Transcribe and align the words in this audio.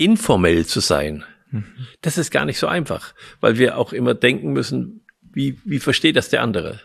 informell 0.00 0.64
zu 0.64 0.80
sein. 0.80 1.24
Mhm. 1.50 1.64
Das 2.00 2.16
ist 2.16 2.30
gar 2.30 2.46
nicht 2.46 2.58
so 2.58 2.66
einfach, 2.66 3.14
weil 3.40 3.58
wir 3.58 3.76
auch 3.76 3.92
immer 3.92 4.14
denken 4.14 4.52
müssen, 4.52 5.04
wie, 5.20 5.58
wie 5.64 5.78
versteht 5.78 6.16
das 6.16 6.30
der 6.30 6.42
andere? 6.42 6.80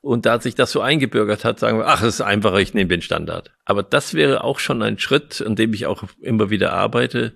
Und 0.00 0.26
da 0.26 0.40
sich 0.40 0.54
das 0.54 0.72
so 0.72 0.80
eingebürgert 0.80 1.44
hat, 1.44 1.58
sagen 1.58 1.78
wir, 1.78 1.86
ach, 1.86 2.02
es 2.02 2.14
ist 2.14 2.20
einfacher, 2.20 2.58
ich 2.58 2.72
nehme 2.72 2.88
den 2.88 3.02
Standard. 3.02 3.52
Aber 3.64 3.82
das 3.82 4.14
wäre 4.14 4.44
auch 4.44 4.60
schon 4.60 4.82
ein 4.82 4.98
Schritt, 4.98 5.42
an 5.44 5.56
dem 5.56 5.74
ich 5.74 5.86
auch 5.86 6.04
immer 6.20 6.50
wieder 6.50 6.72
arbeite. 6.72 7.34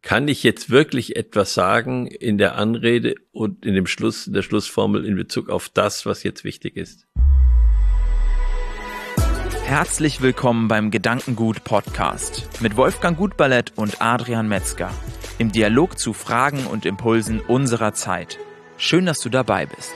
Kann 0.00 0.28
ich 0.28 0.42
jetzt 0.42 0.70
wirklich 0.70 1.16
etwas 1.16 1.54
sagen 1.54 2.06
in 2.06 2.38
der 2.38 2.56
Anrede 2.56 3.16
und 3.32 3.66
in 3.66 3.74
dem 3.74 3.86
Schluss, 3.86 4.26
in 4.26 4.32
der 4.32 4.42
Schlussformel 4.42 5.04
in 5.04 5.16
Bezug 5.16 5.50
auf 5.50 5.68
das, 5.68 6.06
was 6.06 6.22
jetzt 6.22 6.44
wichtig 6.44 6.76
ist? 6.76 7.06
Herzlich 9.66 10.20
willkommen 10.20 10.68
beim 10.68 10.90
Gedankengut 10.90 11.64
Podcast 11.64 12.60
mit 12.60 12.76
Wolfgang 12.76 13.16
Gutballett 13.16 13.72
und 13.76 14.02
Adrian 14.02 14.46
Metzger 14.46 14.90
im 15.38 15.52
Dialog 15.52 15.98
zu 15.98 16.12
Fragen 16.12 16.66
und 16.66 16.84
Impulsen 16.84 17.40
unserer 17.40 17.94
Zeit. 17.94 18.38
Schön, 18.76 19.06
dass 19.06 19.20
du 19.20 19.30
dabei 19.30 19.64
bist. 19.64 19.94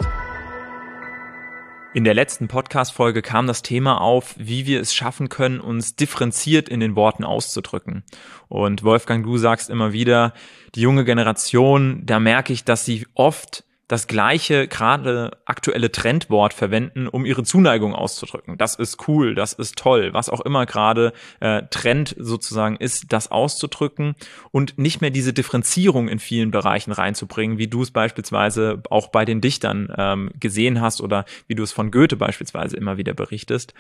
In 1.93 2.05
der 2.05 2.15
letzten 2.15 2.49
Podcast-Folge 2.49 3.21
kam 3.21 3.47
das 3.47 3.61
Thema 3.61 4.01
auf, 4.01 4.35
wie 4.39 4.65
wir 4.65 4.81
es 4.81 4.95
schaffen 4.95 5.29
können, 5.29 5.61
uns 5.61 5.95
differenziert 5.95 6.71
in 6.71 6.81
den 6.81 6.97
Worten 6.97 7.25
auszudrücken. 7.25 8.05
Und 8.49 8.85
Wolfgang, 8.85 9.23
du 9.23 9.37
sagst 9.37 9.69
immer 9.69 9.93
wieder, 9.93 10.33
die 10.77 10.81
junge 10.81 11.05
Generation, 11.05 12.07
da 12.07 12.21
merke 12.21 12.55
ich, 12.55 12.65
dass 12.65 12.87
sie 12.87 13.07
oft 13.15 13.65
das 13.89 14.07
gleiche 14.07 14.69
gerade 14.69 15.39
aktuelle 15.47 15.91
Trendwort 15.91 16.53
verwenden, 16.53 17.09
um 17.09 17.25
ihre 17.25 17.43
Zuneigung 17.43 17.95
auszudrücken. 17.95 18.59
Das 18.59 18.75
ist 18.75 19.09
cool, 19.09 19.35
das 19.35 19.55
ist 19.55 19.77
toll, 19.77 20.13
was 20.13 20.29
auch 20.29 20.43
immer 20.43 20.67
gerade 20.67 21.15
äh, 21.41 21.63
Trend 21.71 22.15
sozusagen 22.19 22.77
ist, 22.77 23.13
das 23.13 23.31
auszudrücken 23.31 24.15
und 24.51 24.79
nicht 24.79 25.01
mehr 25.01 25.11
diese 25.11 25.33
Differenzierung 25.33 26.09
in 26.09 26.19
vielen 26.19 26.51
Bereichen 26.51 26.93
reinzubringen, 26.93 27.57
wie 27.57 27.69
du 27.69 27.83
es 27.83 27.91
beispielsweise 27.91 28.83
auch 28.91 29.09
bei 29.09 29.25
den 29.25 29.41
Dichtern 29.41 29.93
ähm, 29.97 30.31
gesehen 30.39 30.83
hast 30.83 31.01
oder 31.01 31.25
wie 31.47 31.55
du 31.55 31.63
es 31.63 31.73
von 31.73 31.91
Goethe 31.91 32.17
beispielsweise 32.17 32.77
immer 32.77 32.99
wieder 32.99 33.15
berichtest. 33.15 33.73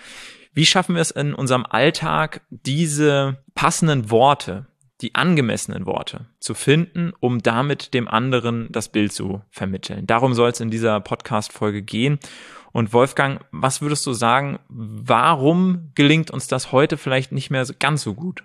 Wie 0.54 0.64
schaffen 0.64 0.94
wir 0.94 1.02
es 1.02 1.10
in 1.10 1.34
unserem 1.34 1.66
Alltag, 1.66 2.40
diese 2.48 3.36
passenden 3.54 4.10
Worte, 4.10 4.66
die 5.00 5.14
angemessenen 5.14 5.86
Worte 5.86 6.26
zu 6.40 6.54
finden, 6.54 7.12
um 7.20 7.40
damit 7.40 7.94
dem 7.94 8.08
anderen 8.08 8.68
das 8.70 8.88
Bild 8.88 9.12
zu 9.12 9.42
vermitteln. 9.50 10.06
Darum 10.06 10.34
soll 10.34 10.50
es 10.50 10.60
in 10.60 10.70
dieser 10.70 11.00
Podcast-Folge 11.00 11.82
gehen. 11.82 12.18
Und 12.72 12.92
Wolfgang, 12.92 13.44
was 13.50 13.80
würdest 13.80 14.04
du 14.06 14.12
sagen, 14.12 14.58
warum 14.68 15.92
gelingt 15.94 16.30
uns 16.30 16.48
das 16.48 16.72
heute 16.72 16.96
vielleicht 16.96 17.32
nicht 17.32 17.50
mehr 17.50 17.64
ganz 17.78 18.02
so 18.02 18.14
gut? 18.14 18.44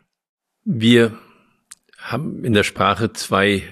Wir 0.63 1.17
haben 1.97 2.43
in 2.45 2.53
der 2.53 2.63
Sprache 2.63 3.13
zwei, 3.13 3.63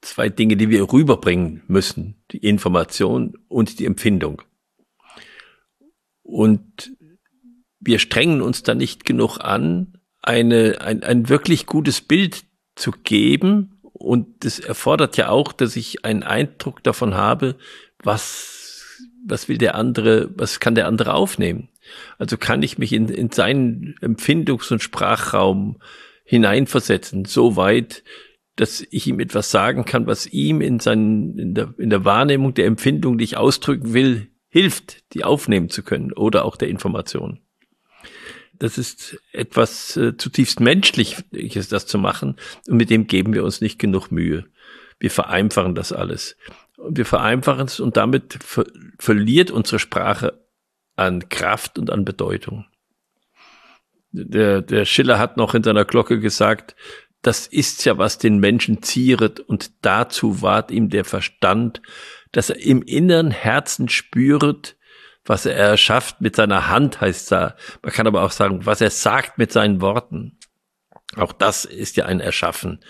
zwei 0.00 0.28
Dinge, 0.28 0.56
die 0.56 0.70
wir 0.70 0.92
rüberbringen 0.92 1.62
müssen. 1.68 2.16
Die 2.32 2.38
Information 2.38 3.34
und 3.48 3.78
die 3.78 3.86
Empfindung. 3.86 4.42
Und 6.22 6.92
wir 7.80 7.98
strengen 7.98 8.40
uns 8.40 8.62
da 8.62 8.74
nicht 8.74 9.04
genug 9.04 9.38
an, 9.38 9.98
eine, 10.24 10.80
ein, 10.80 11.02
ein 11.02 11.28
wirklich 11.28 11.66
gutes 11.66 12.00
Bild 12.00 12.44
zu 12.74 12.92
geben. 12.92 13.80
Und 13.92 14.44
das 14.44 14.58
erfordert 14.58 15.16
ja 15.16 15.28
auch, 15.28 15.52
dass 15.52 15.76
ich 15.76 16.04
einen 16.04 16.22
Eindruck 16.22 16.82
davon 16.82 17.14
habe, 17.14 17.56
was, 18.02 18.98
was 19.26 19.48
will 19.48 19.58
der 19.58 19.74
andere, 19.74 20.30
was 20.36 20.60
kann 20.60 20.74
der 20.74 20.88
andere 20.88 21.14
aufnehmen. 21.14 21.68
Also 22.18 22.36
kann 22.36 22.62
ich 22.62 22.78
mich 22.78 22.92
in, 22.92 23.08
in 23.08 23.30
seinen 23.30 23.96
Empfindungs- 24.00 24.72
und 24.72 24.82
Sprachraum 24.82 25.78
hineinversetzen, 26.24 27.26
so 27.26 27.56
weit, 27.56 28.02
dass 28.56 28.84
ich 28.90 29.06
ihm 29.06 29.20
etwas 29.20 29.50
sagen 29.50 29.84
kann, 29.84 30.06
was 30.06 30.26
ihm 30.26 30.60
in, 30.60 30.80
seinen, 30.80 31.38
in, 31.38 31.54
der, 31.54 31.74
in 31.76 31.90
der 31.90 32.04
Wahrnehmung 32.04 32.54
der 32.54 32.66
Empfindung, 32.66 33.18
die 33.18 33.24
ich 33.24 33.36
ausdrücken 33.36 33.92
will, 33.92 34.28
hilft, 34.48 35.12
die 35.12 35.24
aufnehmen 35.24 35.68
zu 35.68 35.82
können 35.82 36.12
oder 36.12 36.44
auch 36.44 36.56
der 36.56 36.68
Information. 36.68 37.40
Das 38.58 38.78
ist 38.78 39.20
etwas 39.32 39.96
äh, 39.96 40.16
zutiefst 40.16 40.60
menschliches, 40.60 41.68
das 41.68 41.86
zu 41.86 41.98
machen. 41.98 42.36
Und 42.68 42.76
mit 42.76 42.90
dem 42.90 43.06
geben 43.06 43.34
wir 43.34 43.44
uns 43.44 43.60
nicht 43.60 43.78
genug 43.78 44.10
Mühe. 44.10 44.46
Wir 44.98 45.10
vereinfachen 45.10 45.74
das 45.74 45.92
alles. 45.92 46.36
Und 46.76 46.96
wir 46.96 47.06
vereinfachen 47.06 47.66
es 47.66 47.80
und 47.80 47.96
damit 47.96 48.38
ver 48.42 48.66
verliert 48.98 49.50
unsere 49.50 49.78
Sprache 49.78 50.44
an 50.96 51.28
Kraft 51.28 51.78
und 51.78 51.90
an 51.90 52.04
Bedeutung. 52.04 52.66
Der, 54.12 54.62
der 54.62 54.84
Schiller 54.84 55.18
hat 55.18 55.36
noch 55.36 55.54
in 55.54 55.64
seiner 55.64 55.84
Glocke 55.84 56.20
gesagt, 56.20 56.76
das 57.22 57.46
ist 57.46 57.84
ja, 57.84 57.98
was 57.98 58.18
den 58.18 58.38
Menschen 58.38 58.82
zieret 58.82 59.40
und 59.40 59.72
dazu 59.82 60.42
ward 60.42 60.70
ihm 60.70 60.90
der 60.90 61.04
Verstand, 61.04 61.80
dass 62.30 62.50
er 62.50 62.60
im 62.60 62.82
inneren 62.82 63.30
Herzen 63.30 63.88
spüret, 63.88 64.76
was 65.24 65.46
er 65.46 65.56
erschafft 65.56 66.20
mit 66.20 66.36
seiner 66.36 66.68
Hand, 66.68 67.00
heißt 67.00 67.32
da. 67.32 67.56
Man 67.82 67.92
kann 67.92 68.06
aber 68.06 68.22
auch 68.22 68.30
sagen, 68.30 68.66
was 68.66 68.80
er 68.80 68.90
sagt 68.90 69.38
mit 69.38 69.52
seinen 69.52 69.80
Worten. 69.80 70.38
Auch 71.16 71.32
das 71.32 71.64
ist 71.64 71.96
ja 71.96 72.06
ein 72.06 72.20
Erschaffen. 72.20 72.80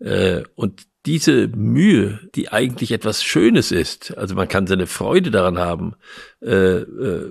Äh, 0.00 0.42
und 0.54 0.86
diese 1.06 1.48
Mühe, 1.48 2.20
die 2.34 2.50
eigentlich 2.50 2.92
etwas 2.92 3.22
Schönes 3.24 3.72
ist, 3.72 4.16
also 4.18 4.34
man 4.34 4.48
kann 4.48 4.66
seine 4.66 4.86
Freude 4.86 5.30
daran 5.30 5.58
haben, 5.58 5.94
äh, 6.42 6.80
äh, 6.80 7.30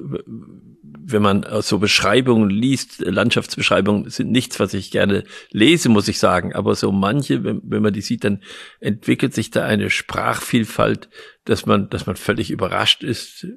wenn 1.10 1.22
man 1.22 1.46
so 1.62 1.78
Beschreibungen 1.78 2.50
liest, 2.50 3.02
Landschaftsbeschreibungen 3.02 4.10
sind 4.10 4.32
nichts, 4.32 4.60
was 4.60 4.74
ich 4.74 4.90
gerne 4.90 5.26
lese, 5.52 5.90
muss 5.90 6.08
ich 6.08 6.18
sagen, 6.18 6.56
aber 6.56 6.76
so 6.76 6.92
manche, 6.92 7.44
wenn, 7.44 7.62
wenn 7.64 7.84
man 7.84 7.94
die 7.94 8.02
sieht, 8.02 8.24
dann 8.24 8.42
entwickelt 8.80 9.34
sich 9.34 9.52
da 9.52 9.66
eine 9.66 9.90
Sprachvielfalt, 9.90 11.10
dass 11.46 11.66
man, 11.66 11.90
dass 11.90 12.08
man 12.08 12.16
völlig 12.16 12.52
überrascht 12.52 13.04
ist 13.04 13.48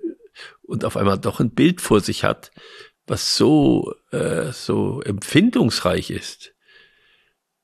und 0.62 0.84
auf 0.84 0.96
einmal 0.96 1.18
doch 1.18 1.40
ein 1.40 1.50
Bild 1.50 1.80
vor 1.80 2.00
sich 2.00 2.24
hat, 2.24 2.50
was 3.06 3.36
so, 3.36 3.94
äh, 4.12 4.52
so 4.52 5.02
empfindungsreich 5.02 6.10
ist. 6.10 6.54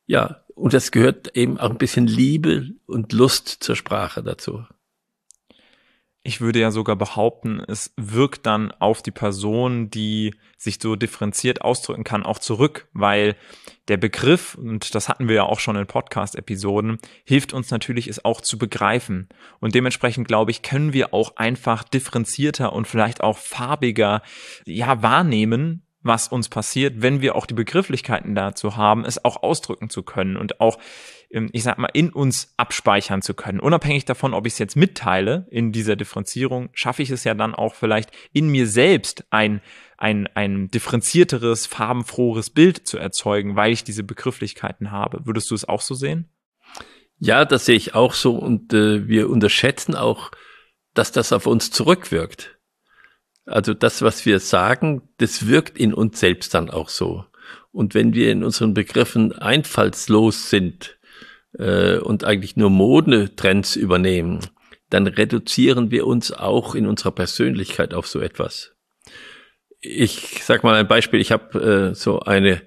Ja, 0.06 0.44
und 0.54 0.72
das 0.72 0.91
gehört 0.91 1.37
eben 1.37 1.59
auch 1.59 1.70
ein 1.70 1.78
bisschen 1.78 2.06
Liebe 2.06 2.70
und 2.87 3.12
Lust 3.12 3.48
zur 3.48 3.76
Sprache 3.76 4.22
dazu 4.22 4.64
ich 6.26 6.41
würde 6.41 6.59
ja 6.59 6.70
sogar 6.70 6.97
behaupten, 6.97 7.62
es 7.69 7.92
wirkt 7.97 8.47
dann 8.47 8.72
auf 8.72 9.00
die 9.00 9.12
Person, 9.12 9.91
die 9.91 10.34
sich 10.59 10.78
so 10.81 10.97
differenziert 10.97 11.62
ausdrücken 11.62 12.03
kann, 12.03 12.25
auch 12.25 12.41
zurück, 12.41 12.88
weil 12.92 13.37
der 13.88 13.97
Begriff, 13.97 14.56
und 14.56 14.94
das 14.94 15.09
hatten 15.09 15.28
wir 15.28 15.37
ja 15.37 15.44
auch 15.44 15.60
schon 15.60 15.76
in 15.76 15.87
Podcast-Episoden, 15.87 16.98
hilft 17.25 17.53
uns 17.53 17.70
natürlich, 17.70 18.09
es 18.09 18.25
auch 18.25 18.41
zu 18.41 18.59
begreifen. 18.59 19.28
Und 19.60 19.75
dementsprechend, 19.76 20.26
glaube 20.26 20.50
ich, 20.50 20.62
können 20.62 20.92
wir 20.92 21.14
auch 21.14 21.37
einfach 21.37 21.84
differenzierter 21.84 22.72
und 22.72 22.88
vielleicht 22.88 23.22
auch 23.22 23.38
farbiger, 23.38 24.22
ja, 24.64 25.03
wahrnehmen, 25.03 25.87
was 26.03 26.28
uns 26.28 26.48
passiert, 26.48 27.03
wenn 27.03 27.20
wir 27.20 27.37
auch 27.37 27.47
die 27.47 27.54
Begrifflichkeiten 27.54 28.34
dazu 28.34 28.76
haben, 28.76 29.04
es 29.04 29.25
auch 29.25 29.43
ausdrücken 29.43 29.91
zu 29.91 30.03
können 30.03 30.37
und 30.37 30.60
auch 30.60 30.78
ich 31.52 31.62
sag 31.62 31.78
mal, 31.78 31.91
in 31.92 32.10
uns 32.10 32.52
abspeichern 32.56 33.22
zu 33.22 33.34
können. 33.34 33.60
Unabhängig 33.60 34.04
davon, 34.04 34.34
ob 34.34 34.47
ich 34.47 34.54
es 34.54 34.58
jetzt 34.58 34.76
mitteile 34.76 35.47
in 35.50 35.72
dieser 35.72 35.97
Differenzierung, 35.97 36.70
schaffe 36.72 37.02
ich 37.02 37.10
es 37.10 37.24
ja 37.24 37.34
dann 37.34 37.54
auch 37.54 37.74
vielleicht 37.74 38.10
in 38.32 38.48
mir 38.48 38.66
selbst 38.66 39.24
ein, 39.30 39.60
ein, 39.98 40.28
ein 40.34 40.69
differenzierteres, 40.69 41.66
farbenfrohes 41.66 42.50
Bild 42.50 42.86
zu 42.86 42.98
erzeugen, 42.98 43.56
weil 43.56 43.72
ich 43.72 43.84
diese 43.84 44.02
Begrifflichkeiten 44.02 44.91
habe. 44.91 45.26
Würdest 45.26 45.50
du 45.50 45.54
es 45.54 45.69
auch 45.69 45.80
so 45.80 45.94
sehen? 45.94 46.28
Ja, 47.19 47.44
das 47.44 47.66
sehe 47.66 47.76
ich 47.76 47.94
auch 47.94 48.12
so 48.12 48.36
und 48.36 48.72
äh, 48.75 49.08
wir 49.08 49.30
unterschätzen 49.30 49.94
auch, 49.94 50.30
dass 50.94 51.12
das 51.12 51.32
auf 51.32 51.46
uns 51.46 51.70
zurückwirkt. 51.70 52.58
Also 53.46 53.75
das, 53.75 54.02
was 54.02 54.26
wir 54.26 54.41
sagen, 54.41 55.02
das 55.19 55.46
wirkt 55.46 55.78
in 55.78 55.94
uns 55.94 56.19
selbst 56.19 56.52
dann 56.54 56.69
auch 56.69 56.88
so. 56.88 57.25
Und 57.70 57.94
wenn 57.94 58.14
wir 58.14 58.32
in 58.32 58.42
unseren 58.42 58.75
Begriffen 58.75 59.32
einfallslos 59.32 60.50
sind, 60.50 60.95
äh, 61.58 61.99
und 61.99 62.25
eigentlich 62.25 62.56
nur 62.56 62.70
Modetrends 62.70 63.76
übernehmen, 63.76 64.41
dann 64.91 65.06
reduzieren 65.06 65.91
wir 65.91 66.06
uns 66.06 66.32
auch 66.32 66.75
in 66.75 66.87
unserer 66.87 67.12
Persönlichkeit 67.12 67.94
auf 67.94 68.06
so 68.06 68.20
etwas. 68.20 68.75
Ich 69.81 70.43
sag 70.43 70.64
mal 70.64 70.75
ein 70.75 70.88
Beispiel, 70.88 71.20
ich 71.20 71.32
habe 71.32 71.91
äh, 71.91 71.94
so 71.94 72.20
eine, 72.20 72.62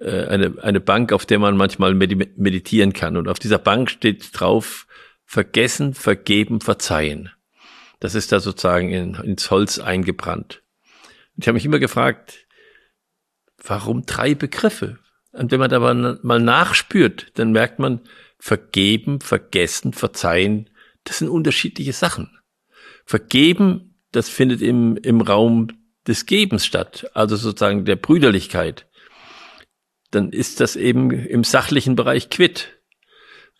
äh, 0.00 0.26
eine, 0.26 0.54
eine 0.62 0.80
Bank, 0.80 1.12
auf 1.12 1.26
der 1.26 1.38
man 1.38 1.56
manchmal 1.56 1.94
meditieren 1.94 2.92
kann. 2.92 3.16
Und 3.16 3.28
auf 3.28 3.38
dieser 3.38 3.58
Bank 3.58 3.90
steht 3.90 4.28
drauf, 4.32 4.86
vergessen, 5.24 5.94
vergeben, 5.94 6.60
verzeihen. 6.60 7.30
Das 8.00 8.14
ist 8.14 8.32
da 8.32 8.40
sozusagen 8.40 8.90
in, 8.90 9.14
ins 9.14 9.50
Holz 9.50 9.78
eingebrannt. 9.78 10.62
Und 11.34 11.44
ich 11.44 11.48
habe 11.48 11.54
mich 11.54 11.64
immer 11.64 11.78
gefragt, 11.78 12.46
warum 13.64 14.06
drei 14.06 14.34
Begriffe? 14.34 14.98
Und 15.32 15.50
wenn 15.50 15.58
man 15.58 15.70
da 15.70 15.80
mal 15.80 16.40
nachspürt, 16.40 17.32
dann 17.34 17.50
merkt 17.50 17.78
man, 17.78 18.00
vergeben, 18.44 19.22
vergessen, 19.22 19.94
verzeihen, 19.94 20.68
das 21.04 21.20
sind 21.20 21.30
unterschiedliche 21.30 21.94
Sachen. 21.94 22.38
Vergeben, 23.06 23.98
das 24.12 24.28
findet 24.28 24.60
im, 24.60 24.98
im 24.98 25.22
Raum 25.22 25.68
des 26.06 26.26
Gebens 26.26 26.66
statt, 26.66 27.10
also 27.14 27.36
sozusagen 27.36 27.86
der 27.86 27.96
Brüderlichkeit. 27.96 28.86
dann 30.10 30.30
ist 30.30 30.60
das 30.60 30.76
eben 30.76 31.10
im 31.10 31.42
sachlichen 31.42 31.96
Bereich 31.96 32.28
quitt, 32.28 32.78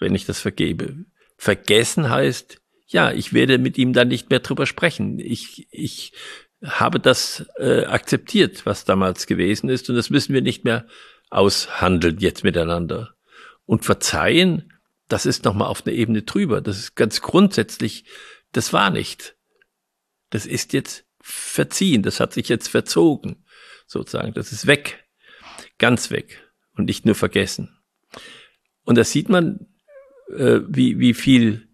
wenn 0.01 0.15
ich 0.15 0.27
das 0.27 0.39
vergebe. 0.39 1.07
Vergessen 1.39 2.11
heißt, 2.11 2.61
ja, 2.87 3.11
ich 3.11 3.33
werde 3.33 3.57
mit 3.57 3.79
ihm 3.79 3.95
dann 3.95 4.09
nicht 4.09 4.29
mehr 4.29 4.41
drüber 4.41 4.67
sprechen. 4.67 5.19
Ich, 5.19 5.67
ich 5.71 6.13
habe 6.63 7.01
das 7.01 7.47
äh, 7.59 7.87
akzeptiert, 7.87 8.67
was 8.67 8.85
damals 8.85 9.27
gewesen 9.27 9.71
ist, 9.71 9.89
und 9.89 9.97
das 9.97 10.11
müssen 10.11 10.35
wir 10.35 10.43
nicht 10.43 10.65
mehr 10.65 10.87
aushandeln 11.31 12.19
jetzt 12.19 12.45
miteinander. 12.45 13.15
Und 13.65 13.87
verzeihen, 13.87 14.71
das 15.09 15.27
ist 15.27 15.45
nochmal 15.45 15.69
auf 15.69 15.87
einer 15.87 15.95
Ebene 15.95 16.23
drüber. 16.23 16.61
Das 16.61 16.79
ist 16.79 16.95
ganz 16.95 17.21
grundsätzlich, 17.21 18.05
das 18.53 18.73
war 18.73 18.91
nicht. 18.91 19.37
Das 20.31 20.47
ist 20.47 20.73
jetzt 20.73 21.05
verziehen, 21.21 22.03
das 22.03 22.21
hat 22.21 22.33
sich 22.33 22.49
jetzt 22.49 22.69
verzogen, 22.69 23.45
sozusagen. 23.87 24.35
Das 24.35 24.53
ist 24.53 24.67
weg, 24.67 25.05
ganz 25.79 26.11
weg 26.11 26.43
und 26.77 26.87
nicht 26.87 27.07
nur 27.07 27.15
vergessen. 27.15 27.79
Und 28.85 28.97
da 28.97 29.05
sieht 29.05 29.29
man, 29.29 29.67
äh, 30.29 30.61
wie, 30.67 30.99
wie 30.99 31.15
viel 31.15 31.69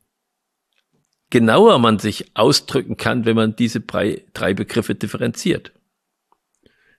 genauer 1.31 1.79
man 1.79 1.99
sich 1.99 2.37
ausdrücken 2.37 2.97
kann, 2.97 3.25
wenn 3.25 3.37
man 3.37 3.57
diese 3.57 3.81
drei, 3.81 4.25
drei 4.35 4.53
Begriffe 4.53 4.95
differenziert. 4.95 5.73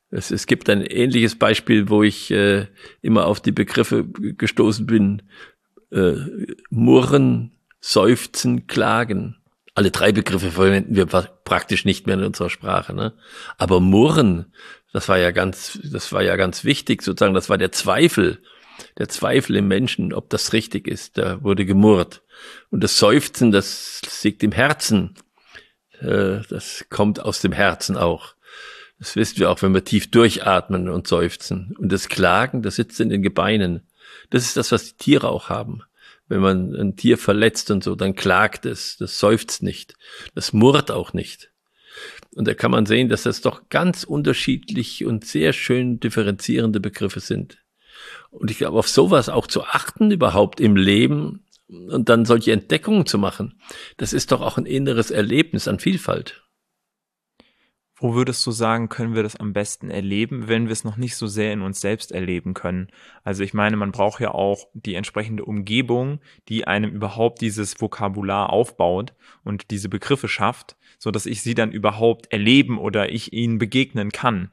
Es, 0.10 0.32
es 0.32 0.46
gibt 0.46 0.70
ein 0.70 0.82
ähnliches 0.82 1.38
Beispiel, 1.38 1.90
wo 1.90 2.04
ich 2.04 2.32
äh, 2.32 2.68
immer 3.02 3.28
auf 3.28 3.42
die 3.42 3.52
Begriffe 3.52 4.06
gestoßen 4.06 4.86
bin. 4.86 5.22
Äh, 5.92 6.16
murren, 6.70 7.52
seufzen, 7.80 8.68
klagen. 8.68 9.38
Alle 9.74 9.92
drei 9.92 10.12
Begriffe 10.12 10.52
verwenden 10.52 10.96
wir 10.96 11.06
praktisch 11.06 11.86
nicht 11.86 12.08
mehr 12.08 12.16
in 12.16 12.24
unserer 12.24 12.50
Sprache. 12.50 12.94
Ne? 12.94 13.14
Aber 13.58 13.80
murren, 13.80 14.54
das 14.94 15.10
war 15.10 15.18
ja 15.18 15.32
ganz, 15.32 15.80
das 15.84 16.12
war 16.12 16.22
ja 16.22 16.36
ganz 16.36 16.64
wichtig, 16.64 17.02
sozusagen, 17.02 17.34
das 17.34 17.50
war 17.50 17.58
der 17.58 17.72
Zweifel, 17.72 18.42
der 18.98 19.10
Zweifel 19.10 19.56
im 19.56 19.68
Menschen, 19.68 20.14
ob 20.14 20.30
das 20.30 20.54
richtig 20.54 20.88
ist. 20.88 21.18
Da 21.18 21.44
wurde 21.44 21.66
gemurrt. 21.66 22.22
Und 22.70 22.84
das 22.84 22.98
Seufzen, 22.98 23.52
das 23.52 24.02
liegt 24.24 24.44
im 24.44 24.52
Herzen. 24.52 25.16
Äh, 26.00 26.40
das 26.50 26.86
kommt 26.90 27.20
aus 27.20 27.42
dem 27.42 27.52
Herzen 27.52 27.98
auch. 27.98 28.36
Das 29.00 29.16
wissen 29.16 29.40
wir 29.40 29.50
auch, 29.50 29.62
wenn 29.62 29.74
wir 29.74 29.84
tief 29.84 30.12
durchatmen 30.12 30.88
und 30.88 31.08
seufzen. 31.08 31.76
Und 31.80 31.92
das 31.92 32.08
Klagen, 32.08 32.62
das 32.62 32.76
sitzt 32.76 33.00
in 33.00 33.10
den 33.10 33.24
Gebeinen. 33.24 33.88
Das 34.32 34.44
ist 34.44 34.58
das, 34.58 34.72
was 34.72 34.86
die 34.86 34.98
Tiere 34.98 35.30
auch 35.30 35.50
haben. 35.50 35.84
Wenn 36.28 36.42
man 36.42 36.74
ein 36.74 36.96
Tier 36.96 37.18
verletzt 37.18 37.70
und 37.70 37.84
so, 37.84 37.96
dann 37.96 38.16
klagt 38.16 38.66
es, 38.66 38.98
das 38.98 39.20
seufzt 39.20 39.62
nicht, 39.62 39.94
das 40.34 40.54
murrt 40.54 40.90
auch 40.90 41.14
nicht. 41.14 41.52
Und 42.36 42.48
da 42.48 42.54
kann 42.54 42.72
man 42.72 42.86
sehen, 42.86 43.10
dass 43.10 43.24
das 43.24 43.42
doch 43.42 43.70
ganz 43.70 44.04
unterschiedlich 44.04 45.06
und 45.06 45.26
sehr 45.26 45.54
schön 45.54 46.00
differenzierende 46.00 46.80
Begriffe 46.80 47.20
sind. 47.20 47.58
Und 48.30 48.50
ich 48.50 48.58
glaube, 48.58 48.80
auf 48.80 48.88
sowas 48.88 49.30
auch 49.30 49.46
zu 49.46 49.66
achten 49.66 50.10
überhaupt 50.10 50.60
im 50.60 50.76
Leben, 50.76 51.46
und 51.72 52.10
dann 52.10 52.26
solche 52.26 52.52
Entdeckungen 52.52 53.06
zu 53.06 53.18
machen, 53.18 53.62
das 53.98 54.14
ist 54.14 54.32
doch 54.32 54.42
auch 54.42 54.58
ein 54.58 54.66
inneres 54.66 55.10
Erlebnis 55.10 55.68
an 55.68 55.80
Vielfalt. 55.80 56.44
Wo 58.04 58.16
würdest 58.16 58.44
du 58.48 58.52
sagen, 58.52 58.90
können 58.90 59.14
wir 59.14 59.22
das 59.22 59.36
am 59.36 59.54
besten 59.54 59.92
erleben, 59.92 60.48
wenn 60.48 60.66
wir 60.66 60.72
es 60.72 60.84
noch 60.84 60.98
nicht 60.98 61.16
so 61.16 61.28
sehr 61.28 61.54
in 61.54 61.62
uns 61.62 61.80
selbst 61.80 62.12
erleben 62.12 62.56
können? 62.56 62.88
Also 63.24 63.44
ich 63.44 63.54
meine, 63.54 63.78
man 63.78 63.92
braucht 63.92 64.20
ja 64.20 64.32
auch 64.32 64.68
die 64.74 64.96
entsprechende 64.96 65.46
Umgebung, 65.46 66.20
die 66.50 66.66
einem 66.66 66.90
überhaupt 66.90 67.42
dieses 67.42 67.80
Vokabular 67.80 68.50
aufbaut 68.50 69.14
und 69.44 69.70
diese 69.70 69.88
Begriffe 69.88 70.28
schafft, 70.28 70.78
so 70.98 71.12
dass 71.12 71.28
ich 71.28 71.44
sie 71.44 71.54
dann 71.54 71.72
überhaupt 71.72 72.34
erleben 72.34 72.80
oder 72.80 73.12
ich 73.12 73.34
ihnen 73.34 73.60
begegnen 73.60 74.12
kann. 74.12 74.50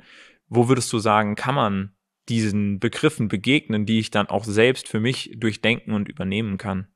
Wo 0.51 0.69
würdest 0.69 0.93
du 0.93 0.99
sagen, 0.99 1.35
kann 1.35 1.55
man 1.55 1.93
diesen 2.29 2.79
Begriffen 2.81 3.29
begegnen, 3.29 3.87
die 3.87 3.99
ich 3.99 4.11
dann 4.11 4.27
auch 4.27 4.45
selbst 4.45 4.89
für 4.89 5.01
mich 5.01 5.33
durchdenken 5.39 5.95
und 5.95 6.11
übernehmen 6.11 6.59
kann? 6.59 6.87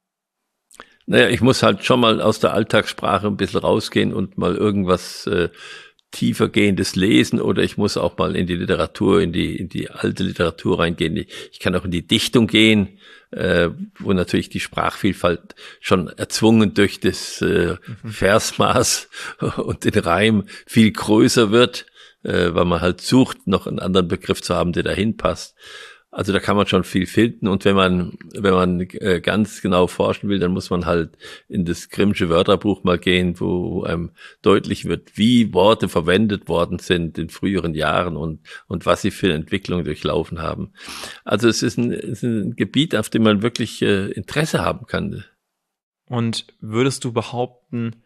Naja, 1.06 1.30
ich 1.30 1.40
muss 1.40 1.62
halt 1.62 1.82
schon 1.82 2.00
mal 2.00 2.20
aus 2.20 2.40
der 2.40 2.52
Alltagssprache 2.52 3.26
ein 3.26 3.38
bisschen 3.38 3.60
rausgehen 3.60 4.12
und 4.12 4.38
mal 4.38 4.54
irgendwas 4.54 5.26
äh, 5.26 5.48
tiefergehendes 6.12 6.94
lesen 6.94 7.40
oder 7.40 7.62
ich 7.62 7.76
muss 7.76 7.96
auch 7.96 8.16
mal 8.18 8.36
in 8.36 8.46
die 8.46 8.54
Literatur, 8.54 9.20
in 9.20 9.32
die, 9.32 9.56
in 9.56 9.68
die 9.68 9.90
alte 9.90 10.22
Literatur 10.22 10.78
reingehen. 10.78 11.16
Ich 11.50 11.58
kann 11.58 11.74
auch 11.74 11.84
in 11.84 11.90
die 11.90 12.06
Dichtung 12.06 12.46
gehen, 12.46 13.00
äh, 13.32 13.70
wo 13.98 14.12
natürlich 14.12 14.50
die 14.50 14.60
Sprachvielfalt 14.60 15.54
schon 15.80 16.08
erzwungen 16.08 16.74
durch 16.74 17.00
das 17.00 17.40
äh, 17.40 17.76
mhm. 18.02 18.10
Versmaß 18.10 19.08
und 19.56 19.84
den 19.84 20.02
Reim 20.02 20.44
viel 20.66 20.92
größer 20.92 21.50
wird, 21.50 21.86
äh, 22.22 22.54
weil 22.54 22.66
man 22.66 22.80
halt 22.80 23.00
sucht, 23.00 23.46
noch 23.46 23.66
einen 23.66 23.80
anderen 23.80 24.08
Begriff 24.08 24.42
zu 24.42 24.54
haben, 24.54 24.72
der 24.72 24.82
dahin 24.84 25.16
passt. 25.16 25.56
Also 26.14 26.34
da 26.34 26.40
kann 26.40 26.56
man 26.56 26.66
schon 26.66 26.84
viel 26.84 27.06
finden 27.06 27.48
und 27.48 27.64
wenn 27.64 27.74
man 27.74 28.18
wenn 28.34 28.52
man 28.52 28.80
äh, 28.80 29.22
ganz 29.22 29.62
genau 29.62 29.86
forschen 29.86 30.28
will, 30.28 30.38
dann 30.38 30.52
muss 30.52 30.68
man 30.68 30.84
halt 30.84 31.16
in 31.48 31.64
das 31.64 31.88
Grimmsche 31.88 32.28
Wörterbuch 32.28 32.84
mal 32.84 32.98
gehen, 32.98 33.40
wo 33.40 33.84
einem 33.84 34.10
deutlich 34.42 34.84
wird, 34.84 35.16
wie 35.16 35.54
Worte 35.54 35.88
verwendet 35.88 36.48
worden 36.48 36.78
sind 36.78 37.16
in 37.16 37.30
früheren 37.30 37.72
Jahren 37.72 38.18
und 38.18 38.40
und 38.68 38.84
was 38.84 39.00
sie 39.00 39.10
für 39.10 39.28
eine 39.28 39.36
Entwicklung 39.36 39.84
durchlaufen 39.84 40.42
haben. 40.42 40.74
Also 41.24 41.48
es 41.48 41.62
ist 41.62 41.78
ein, 41.78 41.92
es 41.92 42.22
ist 42.22 42.24
ein 42.24 42.56
Gebiet, 42.56 42.94
auf 42.94 43.08
dem 43.08 43.22
man 43.22 43.40
wirklich 43.40 43.80
äh, 43.80 44.10
Interesse 44.10 44.60
haben 44.60 44.86
kann. 44.86 45.24
Und 46.04 46.46
würdest 46.60 47.04
du 47.04 47.12
behaupten, 47.14 48.02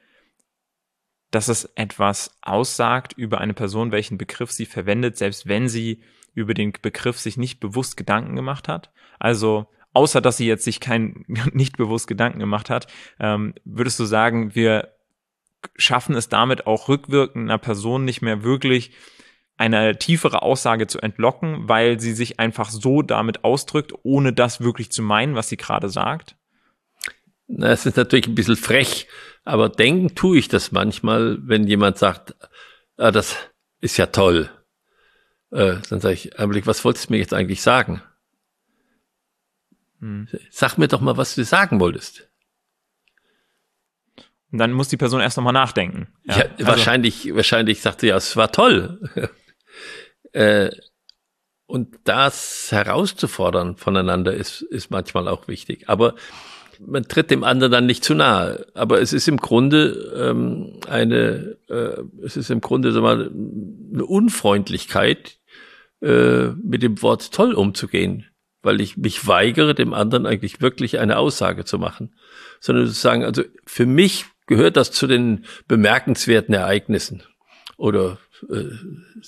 dass 1.32 1.48
es 1.48 1.64
etwas 1.74 2.38
aussagt 2.40 3.14
über 3.14 3.40
eine 3.40 3.52
Person, 3.52 3.90
welchen 3.90 4.16
Begriff 4.16 4.52
sie 4.52 4.64
verwendet, 4.64 5.16
selbst 5.16 5.48
wenn 5.48 5.68
sie 5.68 6.02
über 6.36 6.54
den 6.54 6.72
Begriff 6.80 7.18
sich 7.18 7.36
nicht 7.36 7.58
bewusst 7.58 7.96
Gedanken 7.96 8.36
gemacht 8.36 8.68
hat. 8.68 8.92
Also 9.18 9.66
außer 9.96 10.20
dass 10.20 10.36
sie 10.36 10.46
jetzt 10.46 10.64
sich 10.64 10.78
kein 10.78 11.24
nicht 11.52 11.76
bewusst 11.76 12.06
Gedanken 12.06 12.38
gemacht 12.38 12.70
hat, 12.70 12.86
ähm, 13.18 13.54
würdest 13.64 13.98
du 13.98 14.04
sagen, 14.04 14.54
wir 14.54 14.92
schaffen 15.76 16.14
es 16.14 16.28
damit 16.28 16.66
auch 16.66 16.88
rückwirkend 16.88 17.48
einer 17.48 17.58
Person 17.58 18.04
nicht 18.04 18.22
mehr 18.22 18.44
wirklich 18.44 18.92
eine 19.56 19.96
tiefere 19.98 20.42
Aussage 20.42 20.86
zu 20.86 21.00
entlocken, 21.00 21.66
weil 21.66 21.98
sie 21.98 22.12
sich 22.12 22.38
einfach 22.38 22.68
so 22.68 23.00
damit 23.00 23.42
ausdrückt, 23.42 23.94
ohne 24.02 24.34
das 24.34 24.60
wirklich 24.60 24.92
zu 24.92 25.02
meinen, 25.02 25.34
was 25.34 25.48
sie 25.48 25.56
gerade 25.56 25.88
sagt? 25.88 26.36
Na, 27.48 27.68
es 27.68 27.86
ist 27.86 27.96
natürlich 27.96 28.26
ein 28.26 28.34
bisschen 28.34 28.56
frech, 28.56 29.08
aber 29.44 29.70
denken 29.70 30.14
tue 30.14 30.38
ich 30.38 30.48
das 30.48 30.72
manchmal, 30.72 31.38
wenn 31.40 31.66
jemand 31.66 31.96
sagt, 31.96 32.34
ah, 32.98 33.10
das 33.10 33.36
ist 33.80 33.96
ja 33.96 34.06
toll. 34.06 34.50
Äh, 35.50 35.76
dann 35.88 36.00
sage 36.00 36.14
ich, 36.14 36.38
Einblick, 36.38 36.66
was 36.66 36.84
wolltest 36.84 37.08
du 37.08 37.12
mir 37.12 37.18
jetzt 37.18 37.34
eigentlich 37.34 37.62
sagen? 37.62 38.02
Hm. 40.00 40.28
Sag 40.50 40.76
mir 40.76 40.88
doch 40.88 41.00
mal, 41.00 41.16
was 41.16 41.34
du 41.34 41.44
sagen 41.44 41.80
wolltest. 41.80 42.28
Und 44.52 44.58
dann 44.58 44.72
muss 44.72 44.88
die 44.88 44.96
Person 44.96 45.20
erst 45.20 45.36
nochmal 45.36 45.52
nachdenken. 45.52 46.08
Ja, 46.24 46.38
ja 46.38 46.44
also. 46.44 46.66
wahrscheinlich, 46.66 47.34
wahrscheinlich 47.34 47.80
sagt 47.80 48.00
sie 48.00 48.08
ja, 48.08 48.16
es 48.16 48.36
war 48.36 48.52
toll. 48.52 49.00
äh, 50.32 50.70
und 51.66 51.98
das 52.04 52.70
herauszufordern 52.70 53.76
voneinander 53.76 54.32
ist, 54.32 54.62
ist 54.62 54.90
manchmal 54.90 55.26
auch 55.26 55.48
wichtig. 55.48 55.88
Aber 55.88 56.14
man 56.80 57.04
tritt 57.04 57.30
dem 57.30 57.44
anderen 57.44 57.72
dann 57.72 57.86
nicht 57.86 58.04
zu 58.04 58.14
nahe. 58.14 58.66
Aber 58.74 59.00
es 59.00 59.12
ist 59.12 59.28
im 59.28 59.38
Grunde 59.38 60.12
ähm, 60.16 60.80
eine, 60.88 61.56
äh, 61.68 62.02
es 62.24 62.36
ist 62.36 62.50
im 62.50 62.60
Grunde 62.60 62.92
sag 62.92 63.02
mal, 63.02 63.30
eine 63.30 64.04
Unfreundlichkeit, 64.04 65.38
äh, 66.02 66.48
mit 66.62 66.82
dem 66.82 67.00
Wort 67.02 67.32
toll 67.32 67.54
umzugehen, 67.54 68.26
weil 68.62 68.80
ich 68.80 68.96
mich 68.96 69.26
weigere, 69.26 69.74
dem 69.74 69.94
anderen 69.94 70.26
eigentlich 70.26 70.60
wirklich 70.60 70.98
eine 70.98 71.18
Aussage 71.18 71.64
zu 71.64 71.78
machen, 71.78 72.14
sondern 72.60 72.86
zu 72.86 72.92
sagen, 72.92 73.24
also 73.24 73.42
für 73.64 73.86
mich 73.86 74.26
gehört 74.46 74.76
das 74.76 74.92
zu 74.92 75.06
den 75.06 75.44
bemerkenswerten 75.68 76.54
Ereignissen 76.54 77.22
oder 77.76 78.18
äh, 78.50 78.64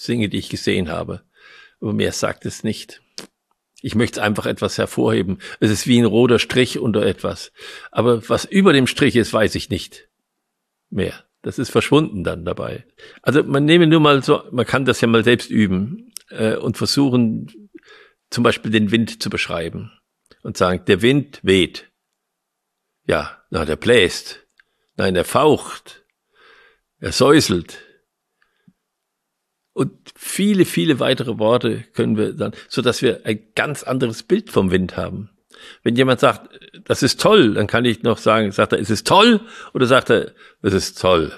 Dinge, 0.07 0.29
die 0.29 0.39
ich 0.39 0.51
gesehen 0.51 0.91
habe. 0.91 1.23
Aber 1.81 1.93
mehr 1.93 2.13
sagt 2.13 2.45
es 2.47 2.65
nicht. 2.65 3.01
Ich 3.81 3.95
möchte 3.95 4.23
einfach 4.23 4.47
etwas 4.47 4.77
hervorheben. 4.77 5.39
Es 5.61 5.71
ist 5.71 5.87
wie 5.87 5.99
ein 5.99 6.05
roter 6.05 6.39
Strich 6.39 6.79
unter 6.79 7.03
etwas. 7.03 7.53
Aber 7.93 8.29
was 8.29 8.45
über 8.45 8.73
dem 8.73 8.87
Strich 8.87 9.15
ist, 9.15 9.33
weiß 9.33 9.55
ich 9.55 9.71
nicht 9.71 10.09
mehr. 10.91 11.25
Das 11.43 11.59
ist 11.59 11.71
verschwunden 11.71 12.25
dann 12.25 12.45
dabei. 12.45 12.85
Also 13.23 13.45
man 13.45 13.65
nehme 13.65 13.87
nur 13.87 14.01
mal 14.01 14.23
so, 14.23 14.43
man 14.51 14.67
kann 14.67 14.85
das 14.85 15.01
ja 15.01 15.07
mal 15.07 15.23
selbst 15.23 15.51
üben 15.51 16.13
äh, 16.31 16.57
und 16.57 16.77
versuchen 16.77 17.71
zum 18.31 18.43
Beispiel 18.43 18.73
den 18.73 18.91
Wind 18.91 19.23
zu 19.23 19.31
beschreiben 19.31 19.93
und 20.43 20.57
sagen, 20.57 20.85
der 20.87 21.01
Wind 21.01 21.41
weht. 21.43 21.91
Ja, 23.07 23.43
na, 23.51 23.65
der 23.65 23.77
bläst. 23.77 24.47
Nein, 24.97 25.15
er 25.15 25.25
faucht. 25.25 26.05
Er 26.99 27.13
säuselt. 27.13 27.88
Und 29.79 29.93
viele, 30.17 30.65
viele 30.65 30.99
weitere 30.99 31.39
Worte 31.39 31.85
können 31.93 32.17
wir 32.17 32.33
dann, 32.33 32.51
so 32.67 32.83
dass 32.83 33.01
wir 33.01 33.21
ein 33.25 33.39
ganz 33.55 33.85
anderes 33.85 34.25
Bild 34.25 34.51
vom 34.51 34.73
Wind 34.73 34.97
haben. 34.97 35.31
Wenn 35.85 35.95
jemand 35.95 36.19
sagt, 36.19 36.51
das 36.85 37.05
ist 37.05 37.21
toll, 37.21 37.55
dann 37.55 37.69
kann 37.69 37.85
ich 37.85 38.03
noch 38.03 38.19
sagen, 38.19 38.51
sagt 38.51 38.73
er, 38.73 38.81
ist 38.81 38.91
es 38.91 39.05
toll? 39.05 39.41
Oder 39.75 39.87
sagt 39.87 40.11
er, 40.11 40.33
es 40.63 40.73
ist 40.73 41.01
toll? 41.01 41.31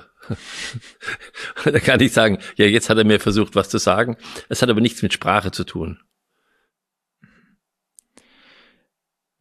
da 1.64 1.80
kann 1.80 2.00
ich 2.00 2.14
sagen, 2.14 2.38
ja, 2.56 2.64
jetzt 2.64 2.88
hat 2.88 2.96
er 2.96 3.04
mir 3.04 3.20
versucht, 3.20 3.56
was 3.56 3.68
zu 3.68 3.76
sagen. 3.76 4.16
Es 4.48 4.62
hat 4.62 4.70
aber 4.70 4.80
nichts 4.80 5.02
mit 5.02 5.12
Sprache 5.12 5.50
zu 5.50 5.64
tun. 5.64 6.00